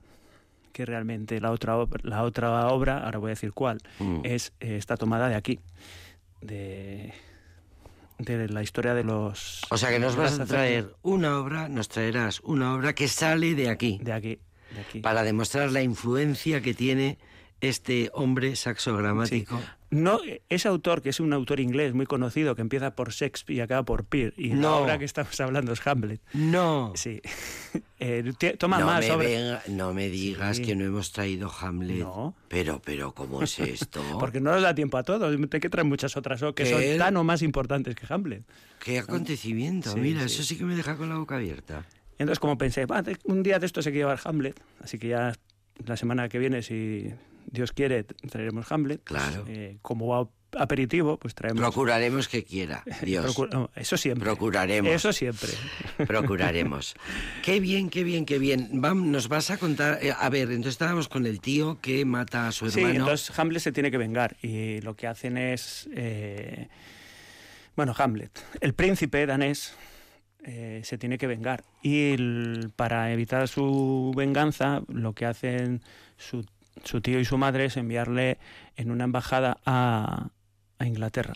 que 0.74 0.86
realmente 0.86 1.40
la 1.40 1.52
otra 1.52 1.78
la 2.02 2.24
otra 2.24 2.68
obra, 2.68 2.98
ahora 3.06 3.20
voy 3.20 3.30
a 3.30 3.36
decir 3.36 3.54
cuál, 3.54 3.78
Mm. 4.00 4.20
es 4.24 4.52
eh, 4.60 4.76
está 4.76 4.98
tomada 4.98 5.30
de 5.30 5.36
aquí, 5.36 5.60
de 6.42 7.14
de 8.20 8.48
la 8.48 8.62
historia 8.62 8.94
de 8.94 9.04
los 9.04 9.62
O 9.70 9.78
sea 9.78 9.90
que 9.90 10.00
nos 10.00 10.16
vas 10.16 10.40
a 10.40 10.46
traer 10.46 10.94
una 11.02 11.40
obra, 11.40 11.68
nos 11.70 11.90
traerás 11.90 12.40
una 12.42 12.74
obra 12.76 12.94
que 12.94 13.08
sale 13.08 13.56
de 13.56 13.70
aquí, 13.70 14.00
de 14.02 14.14
aquí, 14.14 14.40
de 14.74 14.82
aquí. 14.82 15.00
para 15.00 15.24
demostrar 15.24 15.72
la 15.72 15.82
influencia 15.82 16.62
que 16.62 16.74
tiene 16.74 17.18
este 17.60 18.10
hombre 18.14 18.56
saxogramático. 18.56 19.60
No, 19.94 20.20
ese 20.50 20.68
autor, 20.68 21.02
que 21.02 21.10
es 21.10 21.20
un 21.20 21.34
autor 21.34 21.60
inglés 21.60 21.94
muy 21.94 22.06
conocido, 22.06 22.56
que 22.56 22.62
empieza 22.62 22.96
por 22.96 23.12
Shakespeare 23.12 23.58
y 23.58 23.62
acaba 23.62 23.84
por 23.84 24.06
Peer, 24.06 24.34
y 24.38 24.50
la 24.50 24.56
No. 24.56 24.78
obra 24.78 24.98
que 25.00 25.06
estamos 25.06 25.40
hablando 25.40 25.72
es 25.74 25.86
Hamlet. 25.88 26.22
No. 26.34 26.92
Sí. 26.96 27.22
Eh, 28.06 28.34
toma 28.60 28.80
no, 28.80 28.86
más 28.86 29.08
me 29.08 29.16
venga- 29.16 29.64
no 29.70 29.94
me 29.94 30.10
digas 30.10 30.58
Sí. 30.58 30.64
que 30.64 30.76
no 30.76 30.84
hemos 30.84 31.14
traído 31.14 31.50
Hamlet. 31.50 32.00
No. 32.00 32.36
Pero, 32.50 32.82
pero, 32.84 33.14
¿cómo 33.14 33.42
es 33.42 33.58
esto? 33.60 34.02
Porque 34.20 34.42
no 34.42 34.52
nos 34.52 34.62
da 34.62 34.76
tiempo 34.76 34.98
a 34.98 35.04
todos. 35.04 35.34
Hay 35.34 35.60
que 35.62 35.70
traer 35.70 35.88
muchas 35.88 36.18
otras 36.18 36.42
que 36.42 36.54
Que 36.54 36.66
son 36.70 36.82
tan 36.98 37.16
o 37.16 37.24
más 37.24 37.42
importantes 37.42 37.96
que 37.96 38.06
Hamlet. 38.14 38.44
¿Qué 38.84 39.00
acontecimiento? 39.00 39.94
Sí, 39.94 40.00
Mira, 40.02 40.20
sí. 40.20 40.26
eso 40.26 40.44
sí 40.44 40.58
que 40.58 40.66
me 40.66 40.76
deja 40.76 40.98
con 40.98 41.08
la 41.08 41.16
boca 41.18 41.36
abierta. 41.38 41.86
Entonces, 42.20 42.40
como 42.40 42.58
pensé, 42.58 42.86
"Va, 42.86 43.02
de- 43.02 43.18
un 43.24 43.42
día 43.42 43.58
de 43.58 43.66
esto 43.68 43.82
se 43.82 43.90
quiere 43.92 44.02
llevar 44.02 44.20
Hamlet, 44.26 44.60
así 44.82 45.00
que 45.00 45.08
ya 45.08 45.34
la 45.86 45.96
semana 45.98 46.28
que 46.28 46.40
viene, 46.40 46.62
si 46.62 47.10
Dios 47.54 47.72
quiere, 47.72 48.04
traeremos 48.04 48.70
Hamlet. 48.72 49.02
Pues, 49.06 49.22
Claro. 49.22 49.46
eh, 49.48 49.78
como 49.82 50.32
aperitivo, 50.58 51.18
pues 51.18 51.34
traemos... 51.36 51.62
Procuraremos 51.62 52.28
que 52.28 52.44
quiera, 52.44 52.84
Dios. 53.04 53.26
Procur- 53.38 53.50
no, 53.52 53.70
eso 53.76 53.96
siempre. 53.96 54.26
Procuraremos. 54.26 54.92
Eso 54.92 55.14
siempre. 55.14 55.50
Procuraremos. 56.08 56.96
Qué 57.44 57.60
bien, 57.60 57.90
qué 57.90 58.04
bien, 58.04 58.26
qué 58.26 58.40
bien. 58.40 58.70
Vam, 58.82 59.12
nos 59.12 59.28
vas 59.30 59.52
a 59.52 59.58
contar. 59.58 60.00
eh, 60.02 60.12
a 60.18 60.30
ver, 60.30 60.50
entonces 60.50 60.74
estábamos 60.74 61.08
con 61.10 61.26
el 61.26 61.40
tío 61.42 61.80
que 61.80 62.06
mata 62.06 62.48
a 62.48 62.52
su 62.52 62.70
Sí, 62.70 62.80
hermano. 62.82 63.00
entonces 63.02 63.38
Hamlet 63.40 63.62
se 63.62 63.72
tiene 63.72 63.90
que 63.92 63.98
vengar 63.98 64.36
y 64.42 64.82
lo 64.82 64.96
que 64.96 65.08
hacen 65.08 65.38
es, 65.38 65.88
eh, 65.96 66.68
bueno, 67.76 67.94
Hamlet, 67.98 68.32
el 68.62 68.74
príncipe 68.74 69.26
danés 69.26 69.76
eh, 70.44 70.82
se 70.84 70.98
tiene 70.98 71.18
que 71.18 71.26
vengar 71.28 71.64
y 71.82 72.12
el- 72.14 72.72
para 72.76 73.12
evitar 73.14 73.48
su 73.48 74.12
venganza 74.16 74.82
lo 74.88 75.14
que 75.14 75.26
hacen 75.26 75.82
su, 76.18 76.46
su 76.84 77.02
tío 77.02 77.20
y 77.20 77.26
su 77.26 77.38
madre 77.38 77.66
es 77.66 77.78
enviarle 77.78 78.38
en 78.76 78.92
una 78.92 79.04
embajada 79.04 79.58
a, 79.66 80.30
a 80.80 80.86
Inglaterra 80.86 81.34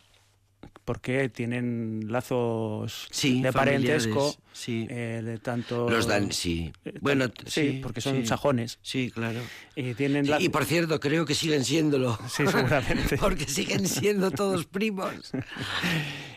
porque 0.85 1.27
tienen 1.27 2.05
lazos 2.07 3.07
Sí, 3.11 3.41
de 3.41 3.51
parentesco 3.51 4.33
sí. 4.53 4.87
eh, 4.89 5.21
de 5.21 5.37
tanto 5.37 5.89
Los 5.89 6.07
dan, 6.07 6.31
sí. 6.31 6.71
eh, 6.85 6.93
Bueno, 7.01 7.25
sí, 7.45 7.81
porque 7.83 7.99
son 7.99 8.25
sajones 8.25 8.79
Sí, 8.83 9.11
claro. 9.11 9.41
y 9.75 9.93
tienen 9.95 10.29
la- 10.29 10.39
y 10.41 10.47
por 10.47 10.63
cierto, 10.63 11.01
creo 11.01 11.25
que 11.25 11.35
siguen 11.35 11.65
siéndolo. 11.65 12.17
Sí, 12.29 12.47
seguramente. 12.47 13.17
Porque 13.19 13.45
siguen 13.47 13.85
siendo 13.85 14.31
todos 14.31 14.65
primos. 14.65 15.31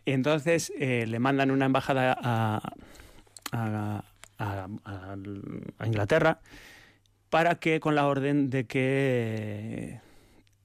Y 0.04 0.10
entonces 0.10 0.72
eh, 0.76 1.04
le 1.06 1.20
mandan 1.20 1.52
una 1.52 1.66
embajada 1.66 2.18
a- 2.20 2.72
a- 3.52 4.02
a 4.38 5.86
Inglaterra 5.86 6.40
para 7.30 7.54
que, 7.56 7.80
con 7.80 7.94
la 7.94 8.06
orden 8.06 8.50
de 8.50 8.64
que 8.66 10.00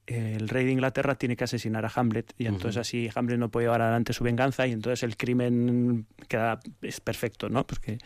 eh, 0.08 0.36
el 0.38 0.48
rey 0.48 0.64
de 0.64 0.72
Inglaterra 0.72 1.14
tiene 1.16 1.36
que 1.36 1.44
asesinar 1.44 1.84
a 1.84 1.90
Hamlet 1.94 2.32
y 2.38 2.46
entonces 2.46 2.76
así 2.76 3.08
Hamlet 3.14 3.38
no 3.38 3.48
puede 3.48 3.66
llevar 3.66 3.82
adelante 3.82 4.12
su 4.12 4.22
venganza 4.22 4.64
y 4.66 4.72
entonces 4.72 5.02
el 5.02 5.16
crimen 5.16 6.06
queda 6.28 6.60
es 6.82 7.00
perfecto, 7.00 7.48
¿no? 7.48 7.66
Porque 7.66 7.98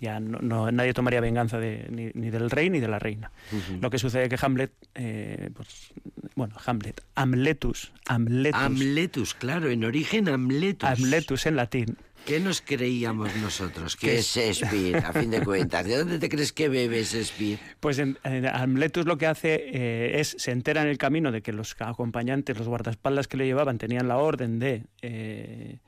ya 0.00 0.20
no, 0.20 0.38
no- 0.40 0.70
nadie 0.70 0.94
tomaría 0.94 1.20
venganza 1.20 1.58
de- 1.58 1.86
ni, 1.90 2.10
ni 2.14 2.30
del 2.30 2.50
rey 2.50 2.70
ni 2.70 2.78
de 2.80 2.86
la 2.88 2.98
reina. 3.00 3.32
Lo 3.80 3.90
que 3.90 3.98
sucede 3.98 4.24
es 4.24 4.28
que 4.28 4.38
Hamlet, 4.40 4.70
eh, 4.94 5.50
pues, 5.54 5.90
bueno, 6.36 6.54
Hamlet, 6.64 7.00
Amletus, 7.16 7.92
Amletus, 8.06 8.60
Amletus, 8.60 9.34
claro, 9.34 9.68
en 9.68 9.84
origen 9.84 10.28
Amletus. 10.28 10.88
Amletus 10.88 11.46
en 11.46 11.56
latín, 11.56 11.96
¿Qué 12.28 12.40
nos 12.40 12.60
creíamos 12.60 13.34
nosotros? 13.36 13.96
¿Qué 13.96 14.08
Que 14.08 14.18
es 14.18 14.26
Shakespeare, 14.26 14.96
a 14.98 15.12
fin 15.14 15.30
de 15.30 15.40
cuentas. 15.44 15.86
¿De 15.86 15.96
dónde 15.96 16.18
te 16.18 16.28
crees 16.28 16.52
que 16.52 16.68
bebe 16.68 17.02
Shakespeare? 17.02 17.58
Pues 17.80 17.98
en, 17.98 18.18
en 18.22 18.46
Amletus 18.46 19.06
lo 19.06 19.16
que 19.16 19.26
hace 19.26 19.54
eh, 19.72 20.20
es, 20.20 20.36
se 20.38 20.50
entera 20.50 20.82
en 20.82 20.88
el 20.88 20.98
camino 20.98 21.32
de 21.32 21.40
que 21.40 21.52
los 21.54 21.74
acompañantes, 21.78 22.58
los 22.58 22.68
guardaespaldas 22.68 23.28
que 23.28 23.38
le 23.38 23.46
llevaban, 23.46 23.78
tenían 23.78 24.08
la 24.08 24.18
orden 24.18 24.58
de 24.58 24.84
eh, 25.00 25.78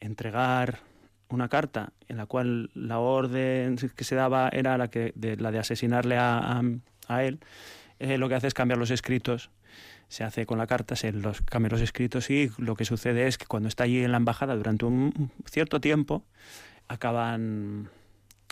entregar 0.00 0.80
una 1.28 1.48
carta 1.48 1.92
en 2.08 2.16
la 2.16 2.26
cual 2.26 2.70
la 2.74 2.98
orden 2.98 3.76
que 3.94 4.02
se 4.04 4.16
daba 4.16 4.48
era 4.52 4.76
la, 4.76 4.88
que, 4.88 5.12
de, 5.14 5.36
la 5.36 5.52
de 5.52 5.60
asesinarle 5.60 6.16
a, 6.16 6.38
a- 6.38 6.62
a 7.06 7.22
él. 7.24 7.38
Eh, 8.00 8.18
lo 8.18 8.28
que 8.28 8.34
hace 8.34 8.48
es 8.48 8.54
cambiar 8.54 8.78
los 8.78 8.90
escritos. 8.90 9.50
Se 10.14 10.22
hace 10.22 10.46
con 10.46 10.58
la 10.58 10.68
carta, 10.68 10.94
se 10.94 11.10
los 11.10 11.40
cambia 11.40 11.70
los 11.70 11.80
escritos 11.80 12.30
y 12.30 12.48
lo 12.58 12.76
que 12.76 12.84
sucede 12.84 13.26
es 13.26 13.36
que 13.36 13.46
cuando 13.46 13.68
está 13.68 13.82
allí 13.82 14.04
en 14.04 14.12
la 14.12 14.18
embajada 14.18 14.54
durante 14.54 14.84
un 14.84 15.32
cierto 15.50 15.80
tiempo, 15.80 16.24
acaban 16.86 17.90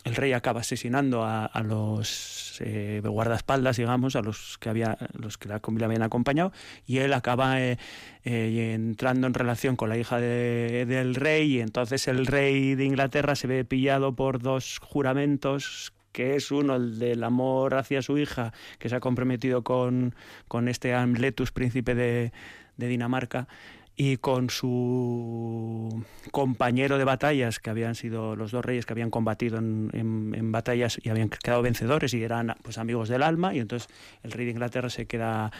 el 0.02 0.16
rey 0.16 0.32
acaba 0.32 0.62
asesinando 0.62 1.22
a, 1.22 1.44
a 1.46 1.62
los 1.62 2.60
eh, 2.64 3.00
guardaespaldas, 3.04 3.76
digamos, 3.76 4.16
a 4.16 4.22
los 4.22 4.58
que 4.58 4.70
había, 4.70 4.98
los 5.12 5.38
que 5.38 5.48
la- 5.48 5.60
le 5.64 5.84
habían 5.84 6.02
acompañado, 6.02 6.50
y 6.84 6.98
él 6.98 7.12
acaba 7.12 7.60
eh, 7.62 7.78
eh, 8.24 8.72
entrando 8.74 9.28
en 9.28 9.34
relación 9.34 9.76
con 9.76 9.88
la 9.88 9.96
hija 9.96 10.18
de- 10.18 10.84
del 10.86 11.14
rey, 11.14 11.58
y 11.58 11.60
entonces 11.60 12.08
el 12.08 12.26
rey 12.26 12.74
de 12.74 12.86
Inglaterra 12.86 13.36
se 13.36 13.46
ve 13.46 13.64
pillado 13.64 14.16
por 14.16 14.40
dos 14.40 14.80
juramentos 14.82 15.92
que 16.12 16.36
es 16.36 16.50
uno 16.50 16.76
el 16.76 16.98
del 16.98 17.24
amor 17.24 17.74
hacia 17.74 18.02
su 18.02 18.18
hija, 18.18 18.52
que 18.78 18.88
se 18.88 18.96
ha 18.96 19.00
comprometido 19.00 19.62
con, 19.62 20.14
con 20.48 20.68
este 20.68 20.94
Amletus, 20.94 21.52
príncipe 21.52 21.94
de, 21.94 22.32
de 22.76 22.86
Dinamarca, 22.88 23.48
y 23.94 24.16
con 24.16 24.48
su 24.48 26.02
compañero 26.30 26.96
de 26.96 27.04
batallas, 27.04 27.58
que 27.58 27.68
habían 27.70 27.94
sido 27.94 28.36
los 28.36 28.50
dos 28.50 28.64
reyes 28.64 28.86
que 28.86 28.94
habían 28.94 29.10
combatido 29.10 29.58
en, 29.58 29.90
en- 29.92 30.34
en 30.34 30.50
batallas 30.52 30.98
y 31.02 31.10
habían 31.10 31.28
quedado 31.28 31.60
vencedores 31.62 32.14
y 32.14 32.22
eran 32.22 32.54
pues 32.62 32.78
amigos 32.78 33.08
del 33.10 33.22
alma, 33.22 33.54
y 33.54 33.58
entonces 33.60 33.88
el 34.22 34.32
rey 34.32 34.46
de 34.46 34.52
Inglaterra 34.52 34.88
se 34.88 35.06
queda 35.06 35.52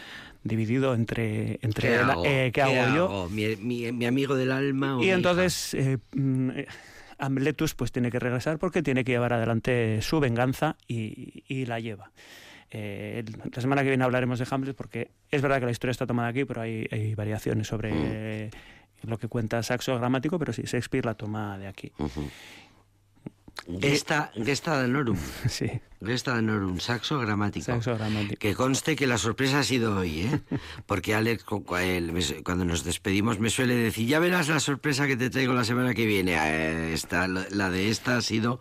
dividido 0.43 0.93
entre, 0.95 1.59
entre 1.61 1.89
¿Qué 1.89 1.95
el- 1.95 2.01
hago? 2.01 2.23
eh, 2.25 2.51
¿qué 2.53 2.61
hago 2.63 2.95
yo? 2.95 3.29
¿Mi, 3.29 3.55
mi- 3.55 3.91
mi 3.91 4.05
amigo 4.05 4.35
del 4.35 4.51
alma 4.51 4.97
o 4.97 5.03
Y 5.03 5.09
entonces 5.09 5.73
eh, 5.75 5.99
mm, 6.13 6.49
eh, 6.51 6.67
Amletus 7.25 7.73
pues 7.75 7.91
tiene 7.91 8.11
que 8.11 8.19
regresar 8.19 8.57
porque 8.59 8.81
tiene 8.83 9.03
que 9.03 9.11
llevar 9.13 9.33
adelante 9.33 10.01
su 10.01 10.19
venganza 10.19 10.75
y, 10.87 11.43
y 11.47 11.65
la 11.65 11.79
lleva. 11.79 12.11
Eh, 12.71 13.23
la 13.53 13.61
semana 13.61 13.83
que 13.83 13.89
viene 13.89 14.03
hablaremos 14.03 14.39
de 14.39 14.47
Hamlet 14.49 14.75
porque 14.75 15.11
es 15.29 15.41
verdad 15.41 15.59
que 15.59 15.65
la 15.65 15.71
historia 15.71 15.91
está 15.91 16.07
tomada 16.07 16.29
aquí, 16.29 16.43
pero 16.45 16.61
hay, 16.61 16.87
hay 16.91 17.13
variaciones 17.15 17.67
sobre 17.67 17.93
Mm. 17.93 18.01
eh, 18.03 18.49
lo 19.03 19.17
que 19.17 19.27
cuenta 19.27 19.61
Saxo 19.61 19.97
gramático, 19.97 20.39
pero 20.39 20.53
sí, 20.53 20.61
Shakespeare 20.63 21.05
la 21.05 21.13
toma 21.13 21.57
de 21.57 21.67
aquí. 21.67 21.91
Gesta, 23.79 24.31
gesta 24.35 24.77
danorum. 24.81 25.17
sí, 25.47 25.67
Gesta 26.03 26.33
danorum, 26.35 26.79
saxo 26.79 27.17
gramático. 27.19 27.65
Saxo 27.65 27.95
gramático. 27.95 28.35
Que 28.37 28.55
conste 28.55 28.95
que 28.97 29.07
la 29.07 29.17
sorpresa 29.17 29.59
ha 29.59 29.63
sido 29.63 29.97
hoy, 29.97 30.21
¿eh? 30.21 30.41
Porque 30.85 31.15
Alex, 31.15 31.45
cuando 31.45 32.65
nos 32.65 32.83
despedimos, 32.83 33.39
me 33.39 33.49
suele 33.49 33.75
decir, 33.75 34.07
ya 34.07 34.19
verás 34.19 34.49
la 34.49 34.59
sorpresa 34.59 35.07
que 35.07 35.15
te 35.15 35.29
traigo 35.29 35.53
la 35.53 35.63
semana 35.63 35.93
que 35.93 36.05
viene. 36.05 36.33
Eh, 36.35 36.93
esta, 36.93 37.27
la 37.29 37.45
la 37.51 37.69
de 37.69 37.89
esta 37.89 38.17
ha 38.17 38.21
sido 38.21 38.59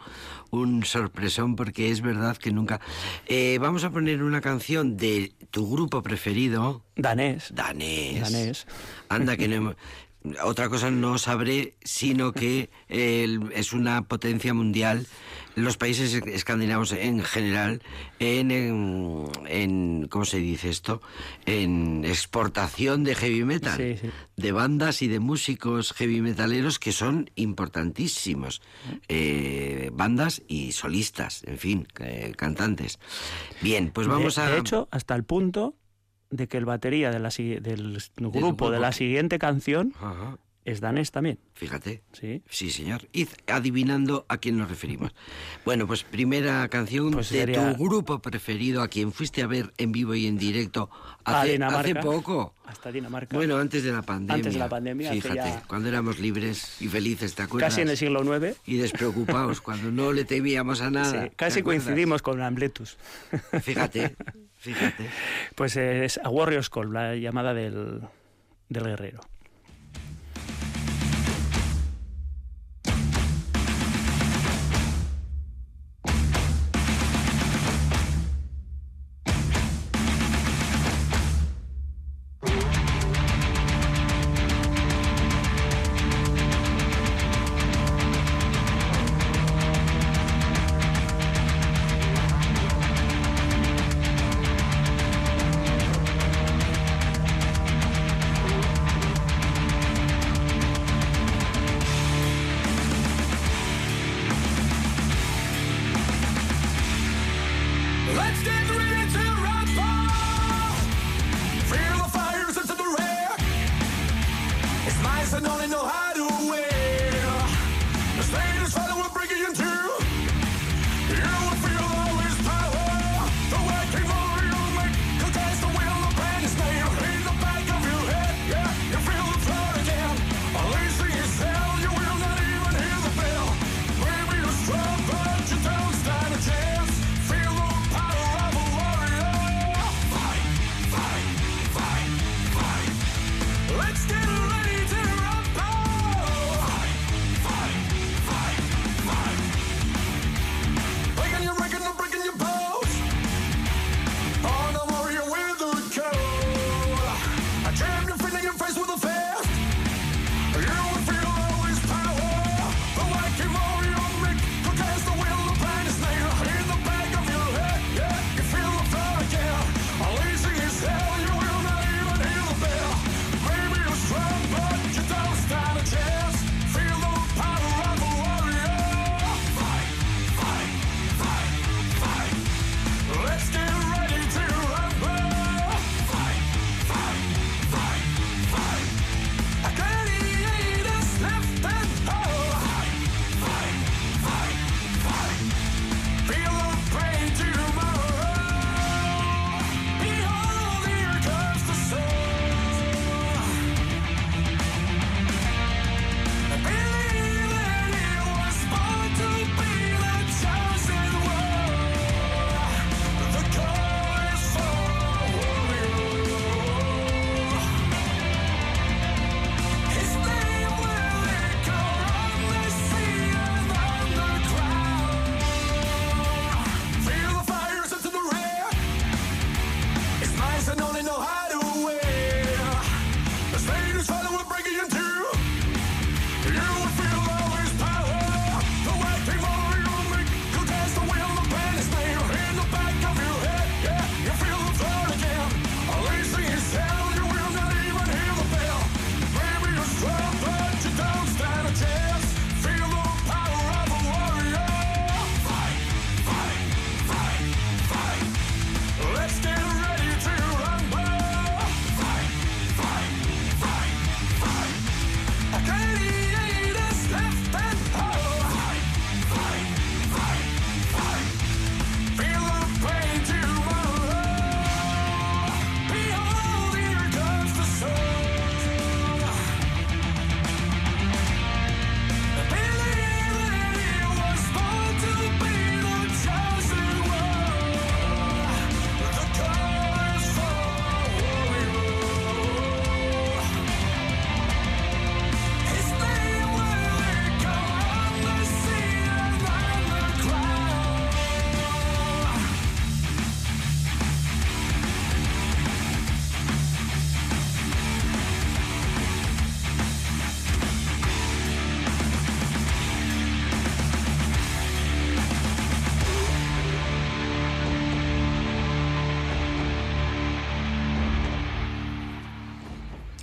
un 0.51 0.85
sorpresón 0.85 1.57
porque 1.57 1.91
es 1.91 2.01
verdad 2.01 2.37
que 2.37 2.53
nunca... 2.53 2.81
Eh, 3.27 3.59
vamos 3.61 3.83
a 3.85 3.91
poner 3.91 4.23
una 4.23 4.41
canción 4.41 4.97
de 4.97 5.33
tu 5.51 5.69
grupo 5.69 6.03
preferido, 6.03 6.85
Danés. 6.95 7.53
danés. 7.55 8.21
Danés. 8.21 8.67
Anda 9.09 9.37
que 9.37 9.49
no 9.49 9.55
hemos... 9.57 9.77
otra 10.45 10.69
cosa 10.69 10.91
no 10.91 11.19
sabré, 11.19 11.75
sino 11.83 12.33
que 12.33 12.71
el- 12.89 13.51
es 13.55 13.73
una 13.73 14.03
potencia 14.09 14.55
mundial. 14.55 15.07
Los 15.55 15.77
países 15.77 16.15
escandinavos 16.15 16.93
en 16.93 17.23
general, 17.23 17.83
en, 18.21 18.51
en, 18.51 19.27
en- 19.47 20.07
¿cómo 20.09 20.25
se 20.25 20.39
dice 20.39 20.71
esto? 20.71 21.03
En 21.45 22.05
exportación 22.07 23.05
de 23.05 23.15
heavy 23.15 23.45
metal, 23.45 23.77
Sí, 23.77 23.97
sí. 24.01 24.11
de 24.37 24.53
bandas 24.53 25.03
y 25.03 25.09
de 25.09 25.21
músicos 25.21 25.93
heavy 25.93 26.23
metaleros 26.23 26.79
que 26.79 26.93
son 26.93 27.31
importantísimos, 27.35 28.63
Eh, 29.09 29.91
bandas 29.93 30.43
y 30.49 30.73
solistas, 30.73 31.43
en 31.45 31.59
fin, 31.59 31.89
eh, 32.01 32.33
cantantes. 32.37 32.99
Bien, 33.61 33.91
pues 33.93 34.07
vamos 34.07 34.37
de, 34.37 34.43
a. 34.43 34.51
de 34.51 34.59
hecho, 34.59 34.89
hasta 34.91 35.15
el 35.15 35.25
punto 35.25 35.75
de 36.33 36.49
que 36.49 36.57
el 36.57 36.65
batería 36.65 37.11
de 37.11 37.21
la 37.21 37.29
del 37.29 38.03
grupo 38.17 38.71
de 38.71 38.81
la 38.81 38.91
siguiente 38.91 39.39
canción 39.39 39.93
Ajá, 40.01 40.39
es 40.65 40.81
danés 40.81 41.11
también. 41.11 41.39
fíjate. 41.55 42.03
Sí. 42.13 42.43
Sí, 42.49 42.71
señor. 42.71 43.09
Id 43.13 43.29
adivinando 43.49 44.25
a 44.29 44.39
quién 44.39 44.59
nos 44.59 44.69
referimos. 44.69 45.13
Bueno, 45.65 45.87
pues 45.87 46.03
primera 46.03 46.67
canción 46.69 47.13
Pues 47.13 47.31
de 47.31 47.47
tu 47.47 47.85
grupo 47.85 48.19
preferido, 48.21 48.83
a 48.83 48.89
quien 48.89 49.13
fuiste 49.13 49.43
a 49.43 49.47
ver 49.47 49.73
en 49.79 49.93
vivo 49.93 50.13
y 50.15 50.27
en 50.27 50.37
directo 50.37 50.91
hace, 51.25 51.63
hace 51.63 51.95
poco. 51.95 52.55
Hasta 52.67 52.91
Dinamarca. 52.91 53.37
Bueno, 53.37 53.59
antes 53.59 53.85
de 53.85 53.93
la 53.93 54.03
pandemia. 54.03 54.35
Antes 54.35 54.53
de 54.55 54.59
la 54.59 54.69
pandemia, 54.69 55.13
Fíjate, 55.13 55.35
ya- 55.37 55.63
cuando 55.69 55.89
éramos 55.89 56.19
libres 56.19 56.81
y 56.81 56.89
felices, 56.89 57.35
¿te 57.37 57.43
acuerdas? 57.43 57.71
casi 57.71 57.83
en 57.83 57.91
el 57.91 57.97
siglo 57.97 58.23
IX. 58.25 58.57
Y 58.67 58.77
despreocupados, 58.79 59.61
cuando 59.61 59.91
no 59.93 60.13
le 60.13 60.25
temíamos 60.25 60.81
a 60.81 60.91
nada. 60.91 61.11
Sí, 61.11 61.29
¿te 61.29 61.37
casi 61.37 61.63
coincidimos 61.63 62.23
con 62.23 62.43
Ambletus. 62.43 62.97
Fíjate, 63.63 64.17
fíjate. 64.59 65.07
Pues 65.55 65.77
es 65.77 66.19
a 66.19 66.29
Warriors 66.29 66.71
Call, 66.71 66.93
la 66.93 67.15
llamada 67.15 67.55
del, 67.55 68.01
del 68.69 68.85
guerrero. 68.85 69.21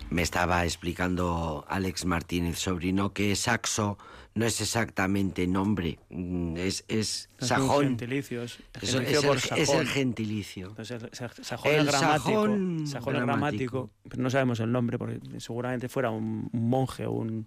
Me 0.09 0.21
estaba 0.21 0.65
explicando 0.65 1.65
Alex 1.67 2.05
Martínez 2.05 2.57
Sobrino 2.57 3.13
que 3.13 3.35
saxo 3.35 3.97
no 4.35 4.45
es 4.45 4.61
exactamente 4.61 5.45
nombre, 5.47 5.99
mm, 6.09 6.55
es, 6.57 6.85
es 6.87 7.29
sajón. 7.39 7.97
es, 7.99 8.01
el, 8.01 8.13
es 8.13 9.43
sajón. 9.43 9.81
el 9.81 9.87
gentilicio. 9.87 10.67
Entonces, 10.67 11.03
sajón 11.41 11.73
El 11.73 11.85
gramático. 11.85 12.23
sajón 12.23 12.87
sajón 12.87 13.13
gramático. 13.15 13.25
gramático, 13.25 13.89
pero 14.07 14.23
no 14.23 14.29
sabemos 14.29 14.59
el 14.61 14.71
nombre, 14.71 14.97
porque 14.97 15.19
seguramente 15.39 15.89
fuera 15.89 16.09
un, 16.09 16.49
monje 16.53 17.05
o 17.05 17.11
un, 17.11 17.45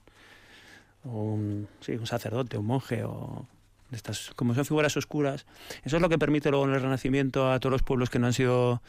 sí, 1.80 1.92
un 1.92 2.06
sacerdote, 2.06 2.58
un 2.58 2.66
monje 2.66 3.04
o 3.04 3.46
estas, 3.90 4.32
como 4.36 4.54
son 4.54 4.64
figuras 4.64 4.96
oscuras. 4.96 5.46
Eso 5.84 5.96
es 5.96 6.02
lo 6.02 6.08
que 6.08 6.18
permite 6.18 6.50
luego 6.50 6.66
en 6.66 6.74
el 6.74 6.82
Renacimiento 6.82 7.50
a 7.50 7.60
todos 7.60 7.72
los 7.72 7.82
pueblos 7.82 8.10
que 8.10 8.18
no 8.18 8.26
han 8.26 8.32
sido 8.32 8.82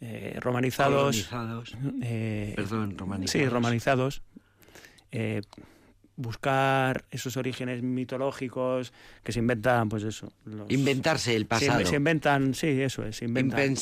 eh, 0.00 0.38
romanizados. 0.40 1.26
Colonizados. 1.28 1.76
eh, 2.02 2.52
Perdón, 2.56 2.96
romanizados. 2.96 3.30
Sí, 3.30 3.48
romanizados. 3.48 4.22
eh, 5.12 5.42
buscar 6.16 7.04
esos 7.10 7.36
orígenes 7.38 7.82
mitológicos 7.82 8.92
que 9.22 9.32
se 9.32 9.38
inventan, 9.38 9.88
pues 9.88 10.02
eso. 10.02 10.30
los- 10.44 10.70
Inventarse 10.70 11.34
el 11.34 11.46
pasado. 11.46 11.84
se 11.86 11.96
inventan, 11.96 12.52
sí, 12.54 12.66
eso 12.82 13.04
es, 13.04 13.16
se 13.16 13.24
inventan. 13.24 13.74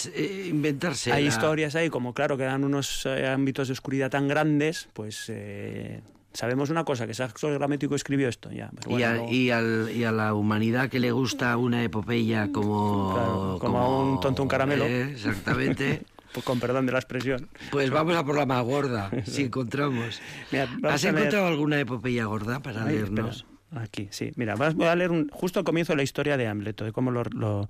Inventarse. 0.48 1.12
Hay 1.12 1.24
la- 1.24 1.28
historias 1.28 1.74
ahí, 1.74 1.88
como 1.90 2.14
claro, 2.14 2.36
que 2.36 2.44
dan 2.44 2.62
unos 2.64 3.06
ámbitos 3.06 3.68
de 3.68 3.72
oscuridad 3.72 4.10
tan 4.10 4.28
grandes, 4.28 4.88
pues 4.92 5.24
eh, 5.28 6.00
sabemos 6.33 6.70
una 6.70 6.85
cosa, 6.85 7.07
que 7.07 7.14
Saxo 7.14 7.51
Gramético 7.53 7.95
escribió 7.95 8.29
esto, 8.29 8.51
ya. 8.53 8.70
pero 8.74 8.99
y, 8.99 9.03
a, 9.03 9.31
y 9.31 9.51
al- 9.51 9.91
y 9.95 10.05
a 10.05 10.12
la 10.12 10.35
humanidad 10.35 10.89
que 10.89 11.01
le 11.01 11.11
gusta 11.11 11.57
una 11.57 11.83
epopeya 11.83 12.51
como... 12.53 13.12
Claro, 13.14 13.59
como 13.61 13.79
a 13.79 14.03
un 14.03 14.20
tonto 14.20 14.43
un 14.43 14.49
caramelo. 14.49 14.85
Eh, 14.85 15.11
exactamente. 15.12 16.03
pues, 16.33 16.45
con 16.45 16.61
perdón 16.61 16.87
de 16.87 16.93
la 16.93 16.99
expresión. 16.99 17.49
Pues 17.70 17.91
vamos 17.91 18.14
a 18.16 18.24
por 18.24 18.37
la 18.37 18.47
más 18.47 18.62
gorda, 18.64 19.11
si 19.26 19.45
encontramos. 19.45 20.20
Mira, 20.53 20.68
¿Has 20.85 21.03
leer- 21.05 21.16
encontrado 21.16 21.47
alguna 21.47 21.81
epopeya 21.81 22.24
gorda 22.26 22.61
para 22.61 22.85
Ay, 22.85 22.95
leernos? 22.97 23.37
espera, 23.39 23.83
Aquí, 23.83 24.09
sí. 24.11 24.33
Mira, 24.37 24.55
vas- 24.55 24.74
voy 24.74 24.87
a 24.87 24.97
leer 24.97 25.11
un- 25.11 25.29
justo 25.31 25.59
al 25.59 25.64
comienzo 25.64 25.93
de 25.93 25.99
la 25.99 26.03
historia 26.03 26.37
de 26.37 26.47
Hamleto, 26.47 26.85
de 26.85 26.93
cómo 26.93 27.11
lo, 27.11 27.22
lo- 27.24 27.68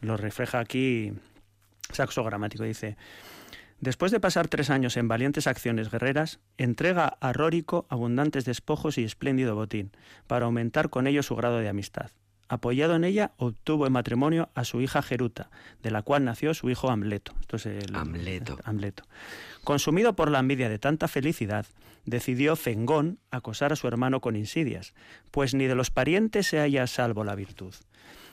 lo 0.00 0.16
refleja 0.16 0.58
aquí 0.60 1.12
Saxo 1.92 2.22
Gramático. 2.24 2.64
Dice, 2.64 2.96
después 3.80 4.12
de 4.12 4.20
pasar 4.20 4.48
tres 4.48 4.70
años 4.70 4.96
en 4.96 5.08
valientes 5.08 5.46
acciones 5.46 5.90
guerreras, 5.90 6.40
entrega 6.56 7.16
a 7.20 7.32
Rórico 7.32 7.86
abundantes 7.88 8.44
despojos 8.44 8.98
y 8.98 9.04
espléndido 9.04 9.54
botín, 9.54 9.92
para 10.26 10.46
aumentar 10.46 10.90
con 10.90 11.06
ello 11.06 11.22
su 11.22 11.36
grado 11.36 11.58
de 11.58 11.68
amistad. 11.68 12.10
Apoyado 12.50 12.94
en 12.96 13.04
ella, 13.04 13.32
obtuvo 13.36 13.86
en 13.86 13.92
matrimonio 13.92 14.48
a 14.54 14.64
su 14.64 14.80
hija 14.80 15.02
Geruta, 15.02 15.50
de 15.82 15.90
la 15.90 16.00
cual 16.00 16.24
nació 16.24 16.54
su 16.54 16.70
hijo 16.70 16.90
Amleto. 16.90 17.34
Esto 17.42 17.56
es 17.56 17.66
el- 17.66 17.94
Amleto. 17.94 18.58
Amleto. 18.64 19.04
Consumido 19.64 20.16
por 20.16 20.30
la 20.30 20.38
envidia 20.38 20.70
de 20.70 20.78
tanta 20.78 21.08
felicidad, 21.08 21.66
decidió 22.06 22.56
Fengón 22.56 23.18
acosar 23.30 23.74
a 23.74 23.76
su 23.76 23.86
hermano 23.86 24.22
con 24.22 24.34
insidias, 24.34 24.94
pues 25.30 25.52
ni 25.52 25.66
de 25.66 25.74
los 25.74 25.90
parientes 25.90 26.46
se 26.46 26.58
halla 26.58 26.84
a 26.84 26.86
salvo 26.86 27.22
la 27.22 27.34
virtud. 27.34 27.74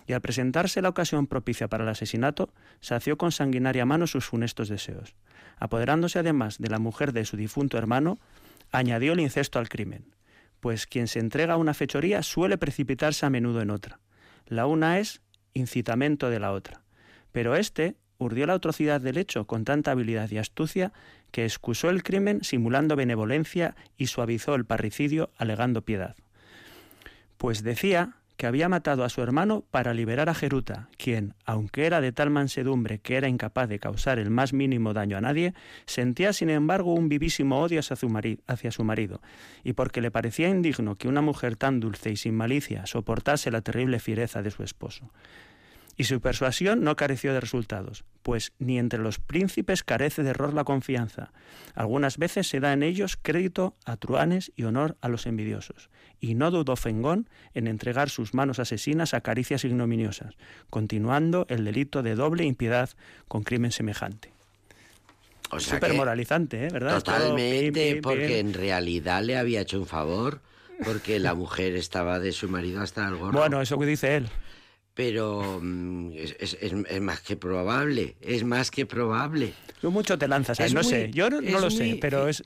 Y 0.08 0.14
al 0.14 0.22
presentarse 0.22 0.82
la 0.82 0.89
ocasión 0.89 1.28
propicia 1.28 1.68
para 1.68 1.84
el 1.84 1.89
asesinato, 1.89 2.53
sació 2.80 3.18
con 3.18 3.32
sanguinaria 3.32 3.86
mano 3.86 4.08
sus 4.08 4.26
funestos 4.26 4.70
deseos. 4.70 5.16
Apoderándose 5.58 6.20
además 6.20 6.58
de 6.60 6.70
la 6.70 6.80
mujer 6.80 7.12
de 7.12 7.26
su 7.26 7.38
difunto 7.38 7.78
hermano, 7.78 8.20
añadió 8.72 9.14
el 9.14 9.20
incesto 9.20 9.60
al 9.60 9.70
crimen, 9.70 10.16
pues 10.60 10.86
quien 10.86 11.08
se 11.08 11.20
entrega 11.20 11.56
a 11.56 11.58
una 11.58 11.74
fechoría 11.74 12.24
suele 12.24 12.58
precipitarse 12.58 13.26
a 13.26 13.30
menudo 13.30 13.62
en 13.62 13.70
otra. 13.70 13.99
La 14.45 14.68
una 14.68 14.99
es 14.99 15.22
incitamento 15.53 16.30
de 16.30 16.39
la 16.39 16.51
otra. 16.51 16.84
Pero 17.32 17.56
éste 17.56 17.95
urdió 18.18 18.45
la 18.45 18.53
atrocidad 18.53 19.01
del 19.01 19.18
hecho 19.18 19.45
con 19.45 19.66
tanta 19.66 19.91
habilidad 19.91 20.30
y 20.32 20.38
astucia 20.38 20.93
que 21.32 21.43
excusó 21.43 21.89
el 21.89 22.03
crimen 22.03 22.43
simulando 22.43 22.95
benevolencia 22.95 23.76
y 23.97 24.08
suavizó 24.08 24.56
el 24.56 24.66
parricidio 24.66 25.32
alegando 25.36 25.84
piedad. 25.84 26.16
Pues 27.38 27.64
decía 27.64 28.18
que 28.38 28.48
había 28.48 28.70
matado 28.70 29.04
a 29.04 29.10
su 29.10 29.22
hermano 29.22 29.64
para 29.72 29.94
liberar 29.94 30.30
a 30.30 30.34
Jeruta, 30.34 30.90
quien, 30.98 31.34
aunque 31.46 31.86
era 31.86 32.02
de 32.02 32.12
tal 32.12 32.30
mansedumbre 32.30 33.00
que 33.00 33.16
era 33.16 33.28
incapaz 33.28 33.70
de 33.70 33.80
causar 33.80 34.20
el 34.20 34.30
más 34.30 34.54
mínimo 34.54 34.94
daño 34.94 35.18
a 35.18 35.22
nadie, 35.22 35.54
sentía 35.86 36.34
sin 36.34 36.50
embargo 36.50 36.94
un 36.94 37.10
vivísimo 37.10 37.62
odio 37.62 37.80
hacia 37.80 38.72
su 38.72 38.84
marido, 38.84 39.22
y 39.64 39.74
porque 39.74 40.02
le 40.02 40.12
parecía 40.12 40.50
indigno 40.50 40.96
que 40.96 41.08
una 41.08 41.22
mujer 41.22 41.56
tan 41.56 41.80
dulce 41.80 42.12
y 42.12 42.18
sin 42.18 42.36
malicia 42.36 42.86
soportase 42.86 43.52
la 43.52 43.62
terrible 43.62 44.00
fiereza 44.00 44.42
de 44.42 44.52
su 44.52 44.64
esposo. 44.64 45.12
Y 45.98 46.06
su 46.06 46.20
persuasión 46.20 46.84
no 46.84 46.96
careció 46.96 47.34
de 47.34 47.39
resultados, 47.39 48.04
pues 48.22 48.52
ni 48.60 48.78
entre 48.80 49.00
los 49.00 49.20
príncipes 49.20 49.84
carece 49.84 50.24
de 50.24 50.32
error 50.32 50.54
la 50.54 50.66
confianza. 50.66 51.32
Algunas 51.74 52.18
veces 52.18 52.48
se 52.48 52.60
da 52.60 52.74
en 52.74 52.84
ellos 52.84 53.18
crédito 53.22 53.76
a 53.86 53.96
truanes 53.96 54.52
y 54.56 54.64
honor 54.64 54.98
a 55.00 55.08
los 55.08 55.26
envidiosos. 55.26 55.89
Y 56.20 56.36
no 56.36 56.52
dudó 56.52 56.76
Fengón 56.76 57.30
en 57.54 57.68
entregar 57.68 58.10
sus 58.10 58.34
manos 58.34 58.60
asesinas 58.60 59.14
a 59.14 59.22
caricias 59.22 59.64
ignominiosas, 59.64 60.36
continuando 60.70 61.46
el 61.50 61.64
delito 61.64 62.04
de 62.04 62.16
doble 62.16 62.43
impiedad 62.43 62.89
con 63.28 63.43
crimen 63.43 63.72
semejante. 63.72 64.34
O 65.52 65.60
sea 65.60 65.76
Súper 65.76 65.93
moralizante, 65.93 66.66
¿eh? 66.66 66.70
¿verdad? 66.72 67.02
Todo 67.04 67.16
Totalmente, 67.16 67.72
pim, 67.72 67.93
pim, 67.93 68.02
porque 68.02 68.28
pim. 68.28 68.48
en 68.48 68.54
realidad 68.54 69.24
le 69.24 69.38
había 69.38 69.62
hecho 69.62 69.80
un 69.80 69.86
favor, 69.86 70.41
porque 70.84 71.20
la 71.20 71.36
mujer 71.36 71.76
estaba 71.76 72.20
de 72.20 72.32
su 72.32 72.50
marido 72.50 72.82
hasta 72.82 73.08
el 73.08 73.16
gorro. 73.16 73.38
Bueno, 73.38 73.62
eso 73.62 73.78
que 73.78 73.86
dice 73.86 74.18
él. 74.18 74.28
Pero 74.96 75.60
mm, 75.62 76.14
es, 76.16 76.36
es- 76.39 76.58
es- 76.62 77.02
más 77.02 77.20
que 77.22 77.36
probable, 77.36 78.16
es 78.22 78.43
más 78.43 78.72
que 78.72 78.86
probable. 78.86 79.54
Tú 79.82 79.91
mucho 79.91 80.18
te 80.18 80.28
lanzas 80.28 80.60
ahí, 80.60 80.68
Es 80.68 80.74
no 80.74 80.82
muy- 80.82 80.89
sé, 80.89 81.12
yo 81.12 81.30
no, 81.30 81.41
no 81.41 81.60
lo 81.60 81.70
sé, 81.70 81.84
muy- 81.84 81.96
pero 82.00 82.28
es, 82.30 82.43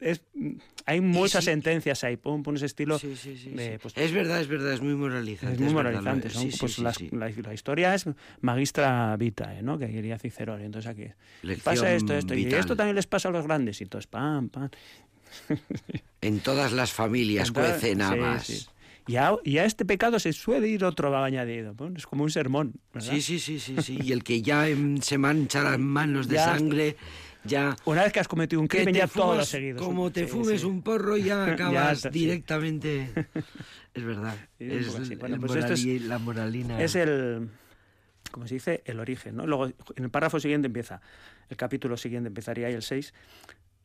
es- 0.00 0.22
hay 0.84 1.00
muchas 1.00 1.42
sí. 1.44 1.50
sentencias 1.50 2.04
ahí, 2.04 2.16
pum, 2.16 2.44
pum, 2.44 2.54
ese 2.54 2.66
estilo. 2.66 2.96
Sí, 3.00 3.16
sí, 3.16 3.36
sí, 3.36 3.50
de, 3.50 3.80
pues, 3.80 3.94
es 3.96 4.12
verdad, 4.12 4.40
es 4.40 4.46
verdad, 4.46 4.72
es 4.74 4.80
muy 4.80 4.94
moralizante. 4.94 5.54
es 5.54 5.60
muy 5.60 5.74
verdad, 5.74 6.00
moralizante. 6.02 6.30
Sí, 6.30 6.52
sí, 6.52 6.58
pues, 6.60 6.78
las-. 6.78 7.00
La, 7.12 7.28
la 7.30 7.52
historia 7.52 7.92
es 7.96 8.04
magistra 8.42 9.16
vitae, 9.16 9.60
¿no? 9.62 9.76
Que 9.76 9.90
quería 9.90 10.20
Cicerone. 10.20 10.64
Entonces 10.66 10.88
aquí 10.88 11.06
Lección 11.42 11.64
pasa 11.74 11.92
esto, 11.92 12.14
esto. 12.14 12.32
Y 12.34 12.44
vital. 12.44 12.60
esto 12.60 12.76
también 12.76 12.94
les 12.94 13.08
pasa 13.08 13.28
a 13.30 13.32
los 13.32 13.44
grandes. 13.44 13.80
Y 13.80 13.84
entonces, 13.84 14.06
pam, 14.06 14.48
pam. 14.50 14.70
En 16.20 16.38
todas 16.40 16.72
las 16.72 16.92
familias 16.92 17.48
Entonces, 17.48 17.72
cuecen 17.80 18.02
habas. 18.02 18.70
Y, 19.06 19.16
a, 19.16 19.36
y 19.44 19.58
a 19.58 19.64
este 19.64 19.84
pecado 19.84 20.18
se 20.18 20.32
suele 20.32 20.66
ir 20.68 20.84
otro 20.84 21.16
añadido. 21.16 21.74
pum, 21.74 21.94
Es 21.96 22.06
como 22.06 22.24
un 22.24 22.30
sermón. 22.30 22.74
¿verdad? 22.92 23.12
Sí, 23.12 23.22
sí, 23.22 23.38
sí, 23.38 23.60
sí, 23.60 23.76
sí. 23.80 23.98
Y 24.02 24.12
el 24.12 24.24
que 24.24 24.42
ya 24.42 24.68
em, 24.68 24.98
se 25.00 25.16
mancha 25.18 25.62
las 25.62 25.78
manos 25.78 26.26
de 26.28 26.34
Ya. 26.36 26.44
sangre, 26.46 26.96
ya... 27.44 27.76
Una 27.84 28.02
vez 28.02 28.12
que 28.12 28.18
has 28.18 28.26
cometido 28.26 28.60
un 28.60 28.66
crimen, 28.66 28.94
ya 28.94 29.06
todo 29.06 29.34
fumas- 29.36 29.44
seguido. 29.46 29.78
Como 29.84 30.10
te 30.10 30.24
Sí, 30.24 30.30
fumes 30.32 30.60
sí. 30.62 30.66
un 30.66 30.82
porro, 30.82 31.16
ya 31.16 31.44
acabas 31.52 32.00
sí. 32.00 32.08
directamente... 32.10 33.10
Es 33.94 34.04
verdad. 34.04 34.34
Es 34.58 34.92
el- 35.10 35.16
Bueno, 35.18 35.36
el 35.36 35.40
pues 35.40 35.54
esto 35.54 35.74
es- 35.74 36.02
la 36.02 36.18
moralina. 36.18 36.82
Es 36.82 36.96
el, 36.96 37.48
como 38.32 38.48
se 38.48 38.54
dice, 38.54 38.82
el 38.86 38.98
origen. 38.98 39.36
¿no? 39.36 39.46
Luego, 39.46 39.66
en 39.66 40.04
el 40.04 40.10
párrafo 40.10 40.40
siguiente 40.40 40.66
empieza, 40.66 41.00
el 41.48 41.56
capítulo 41.56 41.96
siguiente 41.96 42.26
empezaría 42.26 42.66
ahí 42.66 42.74
el 42.74 42.82
6. 42.82 43.14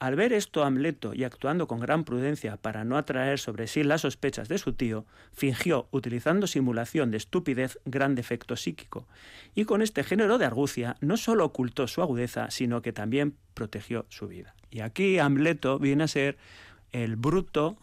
Al 0.01 0.15
ver 0.15 0.33
esto 0.33 0.63
Amleto 0.63 1.13
y 1.13 1.25
actuando 1.25 1.67
con 1.67 1.79
gran 1.79 2.05
prudencia 2.05 2.57
para 2.57 2.83
no 2.83 2.97
atraer 2.97 3.37
sobre 3.37 3.67
sí 3.67 3.83
las 3.83 4.01
sospechas 4.01 4.49
de 4.49 4.57
su 4.57 4.73
tío, 4.73 5.05
fingió, 5.31 5.87
utilizando 5.91 6.47
simulación 6.47 7.11
de 7.11 7.17
estupidez, 7.17 7.77
gran 7.85 8.15
defecto 8.15 8.55
psíquico. 8.55 9.07
Y 9.53 9.65
con 9.65 9.83
este 9.83 10.03
género 10.03 10.39
de 10.39 10.45
argucia 10.45 10.97
no 11.01 11.17
solo 11.17 11.45
ocultó 11.45 11.87
su 11.87 12.01
agudeza, 12.01 12.49
sino 12.49 12.81
que 12.81 12.93
también 12.93 13.35
protegió 13.53 14.07
su 14.09 14.27
vida. 14.27 14.55
Y 14.71 14.79
aquí 14.79 15.19
Amleto 15.19 15.77
viene 15.77 16.05
a 16.05 16.07
ser 16.07 16.35
el 16.91 17.15
bruto 17.15 17.77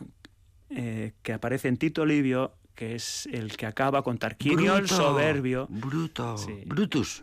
eh, 0.71 1.13
que 1.23 1.33
aparece 1.33 1.69
en 1.69 1.77
Tito 1.77 2.05
Livio, 2.05 2.53
que 2.75 2.97
es 2.97 3.29
el 3.31 3.57
que 3.57 3.67
acaba 3.67 4.03
con 4.03 4.19
Tarquinio 4.19 4.77
el 4.77 4.89
soberbio. 4.89 5.69
Bruto. 5.71 6.37
Sí. 6.37 6.65
Brutus. 6.67 7.23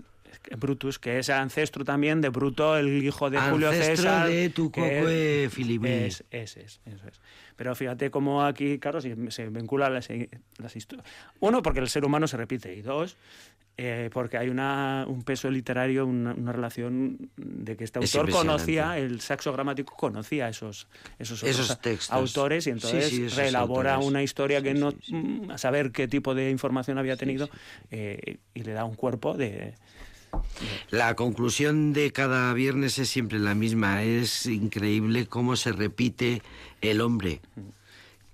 Brutus, 0.57 0.99
que 0.99 1.19
es 1.19 1.29
ancestro 1.29 1.83
también 1.83 2.21
de 2.21 2.29
Bruto, 2.29 2.77
el 2.77 3.03
hijo 3.03 3.29
de 3.29 3.39
Julio 3.39 3.69
Ancestro 3.69 3.95
César. 3.95 4.27
de 4.27 4.49
tu 4.49 4.71
que 4.71 4.81
cocue 4.81 5.49
Filibé. 5.51 6.07
Es, 6.07 6.23
es, 6.31 6.57
eso 6.57 6.79
es. 6.86 7.21
Pero 7.55 7.73
fíjate 7.75 8.11
cómo 8.11 8.43
aquí, 8.43 8.79
claro, 8.79 9.01
se, 9.01 9.15
se 9.31 9.49
vinculan 9.49 9.93
las, 9.93 10.09
las 10.57 10.75
historias. 10.75 11.07
Uno, 11.39 11.61
porque 11.61 11.79
el 11.79 11.89
ser 11.89 12.03
humano 12.03 12.27
se 12.27 12.38
repite. 12.38 12.75
Y 12.75 12.81
dos, 12.81 13.17
eh, 13.77 14.09
porque 14.13 14.38
hay 14.38 14.47
una, 14.47 15.05
un 15.05 15.23
peso 15.23 15.51
literario, 15.51 16.05
una, 16.05 16.33
una 16.33 16.53
relación 16.53 17.29
de 17.36 17.75
que 17.75 17.83
este 17.83 17.99
Es 17.99 18.15
autor 18.15 18.31
conocía, 18.31 18.97
el 18.97 19.19
saxo 19.19 19.51
gramático 19.51 19.93
conocía 19.97 20.47
esos, 20.47 20.88
esos, 21.19 21.41
textos. 21.81 22.09
autores 22.09 22.67
y 22.67 22.69
entonces 22.69 23.09
Sí, 23.09 23.27
reelabora 23.27 23.95
autores. 23.95 24.09
una 24.09 24.23
historia 24.23 24.61
que 24.61 24.73
no, 24.73 24.93
mm, 25.09 25.51
a 25.51 25.57
saber 25.57 25.91
qué 25.91 26.07
tipo 26.07 26.33
de 26.33 26.51
información 26.51 26.97
había 26.97 27.17
tenido 27.17 27.49
eh, 27.91 28.38
y 28.53 28.63
le 28.63 28.71
da 28.71 28.86
un 28.86 28.95
cuerpo 28.95 29.36
de... 29.36 29.75
La 30.89 31.15
conclusión 31.15 31.93
de 31.93 32.11
cada 32.11 32.53
viernes 32.53 32.99
es 32.99 33.09
siempre 33.09 33.39
la 33.39 33.55
misma. 33.55 34.03
Es 34.03 34.45
increíble 34.45 35.27
cómo 35.27 35.55
se 35.55 35.71
repite 35.71 36.41
el 36.81 37.01
hombre. 37.01 37.41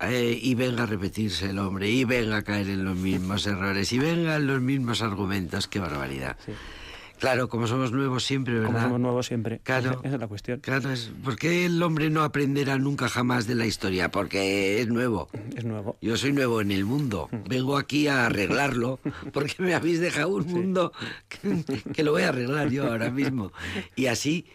Eh, 0.00 0.38
y 0.42 0.54
venga 0.56 0.82
a 0.82 0.86
repetirse 0.86 1.50
el 1.50 1.60
hombre, 1.60 1.88
y 1.88 2.04
venga 2.04 2.38
a 2.38 2.42
caer 2.42 2.68
en 2.68 2.84
los 2.84 2.96
mismos 2.96 3.46
errores, 3.46 3.92
y 3.92 3.98
vengan 3.98 4.48
los 4.48 4.60
mismos 4.60 5.00
argumentos. 5.00 5.68
¡Qué 5.68 5.78
barbaridad! 5.78 6.36
Claro, 7.22 7.48
como 7.48 7.68
somos 7.68 7.92
nuevos 7.92 8.24
siempre, 8.24 8.54
¿verdad? 8.54 8.66
Como 8.66 8.80
somos 8.80 9.00
nuevos 9.00 9.26
siempre. 9.26 9.60
Claro. 9.60 10.00
Esa, 10.02 10.16
es 10.16 10.20
la 10.20 10.26
cuestión. 10.26 10.58
Claro, 10.58 10.90
es, 10.90 11.12
¿por 11.22 11.36
qué 11.36 11.66
el 11.66 11.80
hombre 11.80 12.10
no 12.10 12.24
aprenderá 12.24 12.78
nunca 12.78 13.08
jamás 13.08 13.46
de 13.46 13.54
la 13.54 13.64
historia? 13.64 14.10
Porque 14.10 14.80
es 14.80 14.88
nuevo. 14.88 15.28
Es 15.56 15.64
nuevo. 15.64 15.96
Yo 16.00 16.16
soy 16.16 16.32
nuevo 16.32 16.60
en 16.60 16.72
el 16.72 16.84
mundo. 16.84 17.28
Vengo 17.48 17.76
aquí 17.76 18.08
a 18.08 18.26
arreglarlo 18.26 18.98
porque 19.32 19.54
me 19.58 19.72
habéis 19.72 20.00
dejado 20.00 20.34
un 20.34 20.48
mundo 20.48 20.92
que, 21.28 21.62
que 21.92 22.02
lo 22.02 22.10
voy 22.10 22.22
a 22.22 22.30
arreglar 22.30 22.70
yo 22.70 22.88
ahora 22.88 23.08
mismo. 23.12 23.52
Y 23.94 24.06
así, 24.06 24.46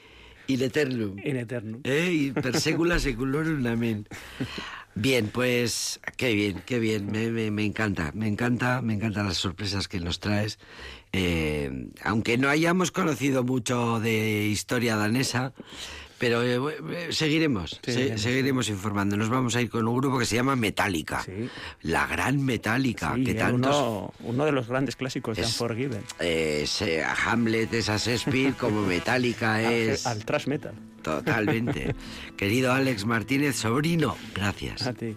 in 0.47 0.61
eternum. 0.61 1.15
In 1.23 1.37
eternum. 1.37 1.79
¿Eh? 1.85 2.09
Y 2.11 2.31
per 2.31 2.59
secula 2.59 2.99
seculorum, 2.99 3.65
amén. 3.65 4.09
Bien, 4.99 5.27
pues 5.31 5.99
qué 6.17 6.33
bien, 6.33 6.63
qué 6.65 6.79
bien, 6.79 7.11
me, 7.11 7.29
me- 7.29 7.51
me 7.51 7.63
encanta, 7.65 8.11
me 8.15 8.27
encanta, 8.27 8.81
me 8.81 8.93
encantan 8.95 9.27
las 9.27 9.37
sorpresas 9.37 9.87
que 9.87 9.99
nos 9.99 10.19
traes. 10.19 10.57
Eh, 11.13 11.89
aunque 12.03 12.37
no 12.39 12.49
hayamos 12.49 12.91
conocido 12.91 13.43
mucho 13.43 13.99
de 13.99 14.47
historia 14.47 14.95
danesa, 14.95 15.53
pero 16.17 16.41
eh, 16.43 16.75
eh, 16.91 17.07
seguiremos, 17.11 17.79
se- 17.83 18.17
Seguiremos. 18.17 18.69
informando. 18.69 19.15
Nos 19.17 19.29
vamos 19.29 19.55
a 19.55 19.61
ir 19.61 19.69
con 19.69 19.87
un 19.87 19.97
grupo 19.97 20.17
que 20.19 20.25
se 20.25 20.35
llama 20.35 20.55
Metallica, 20.55 21.21
Sí. 21.23 21.49
la 21.83 22.07
gran 22.07 22.43
Metallica, 22.43 23.13
Sí, 23.15 23.23
que 23.23 23.31
eh, 23.31 23.35
tantos... 23.35 23.75
uno, 23.75 24.13
uno 24.23 24.45
de 24.45 24.51
los 24.51 24.67
grandes 24.67 24.95
clásicos 24.95 25.37
de 25.37 25.43
Es- 25.43 25.49
Unforgiven. 25.49 26.01
eh, 26.19 26.65
Hamlet 27.25 27.73
es 27.73 27.89
a 27.89 27.97
Shakespeare 27.97 28.53
como 28.53 28.81
Metallica 28.81 29.61
es... 29.71 30.05
Al, 30.07 30.17
al 30.17 30.25
thrash 30.25 30.47
metal. 30.47 30.73
Totalmente. 31.01 31.95
Querido 32.37 32.73
Alex 32.73 33.05
Martínez, 33.05 33.55
sobrino, 33.55 34.17
gracias. 34.35 34.85
A 34.87 34.93
ti. 34.93 35.15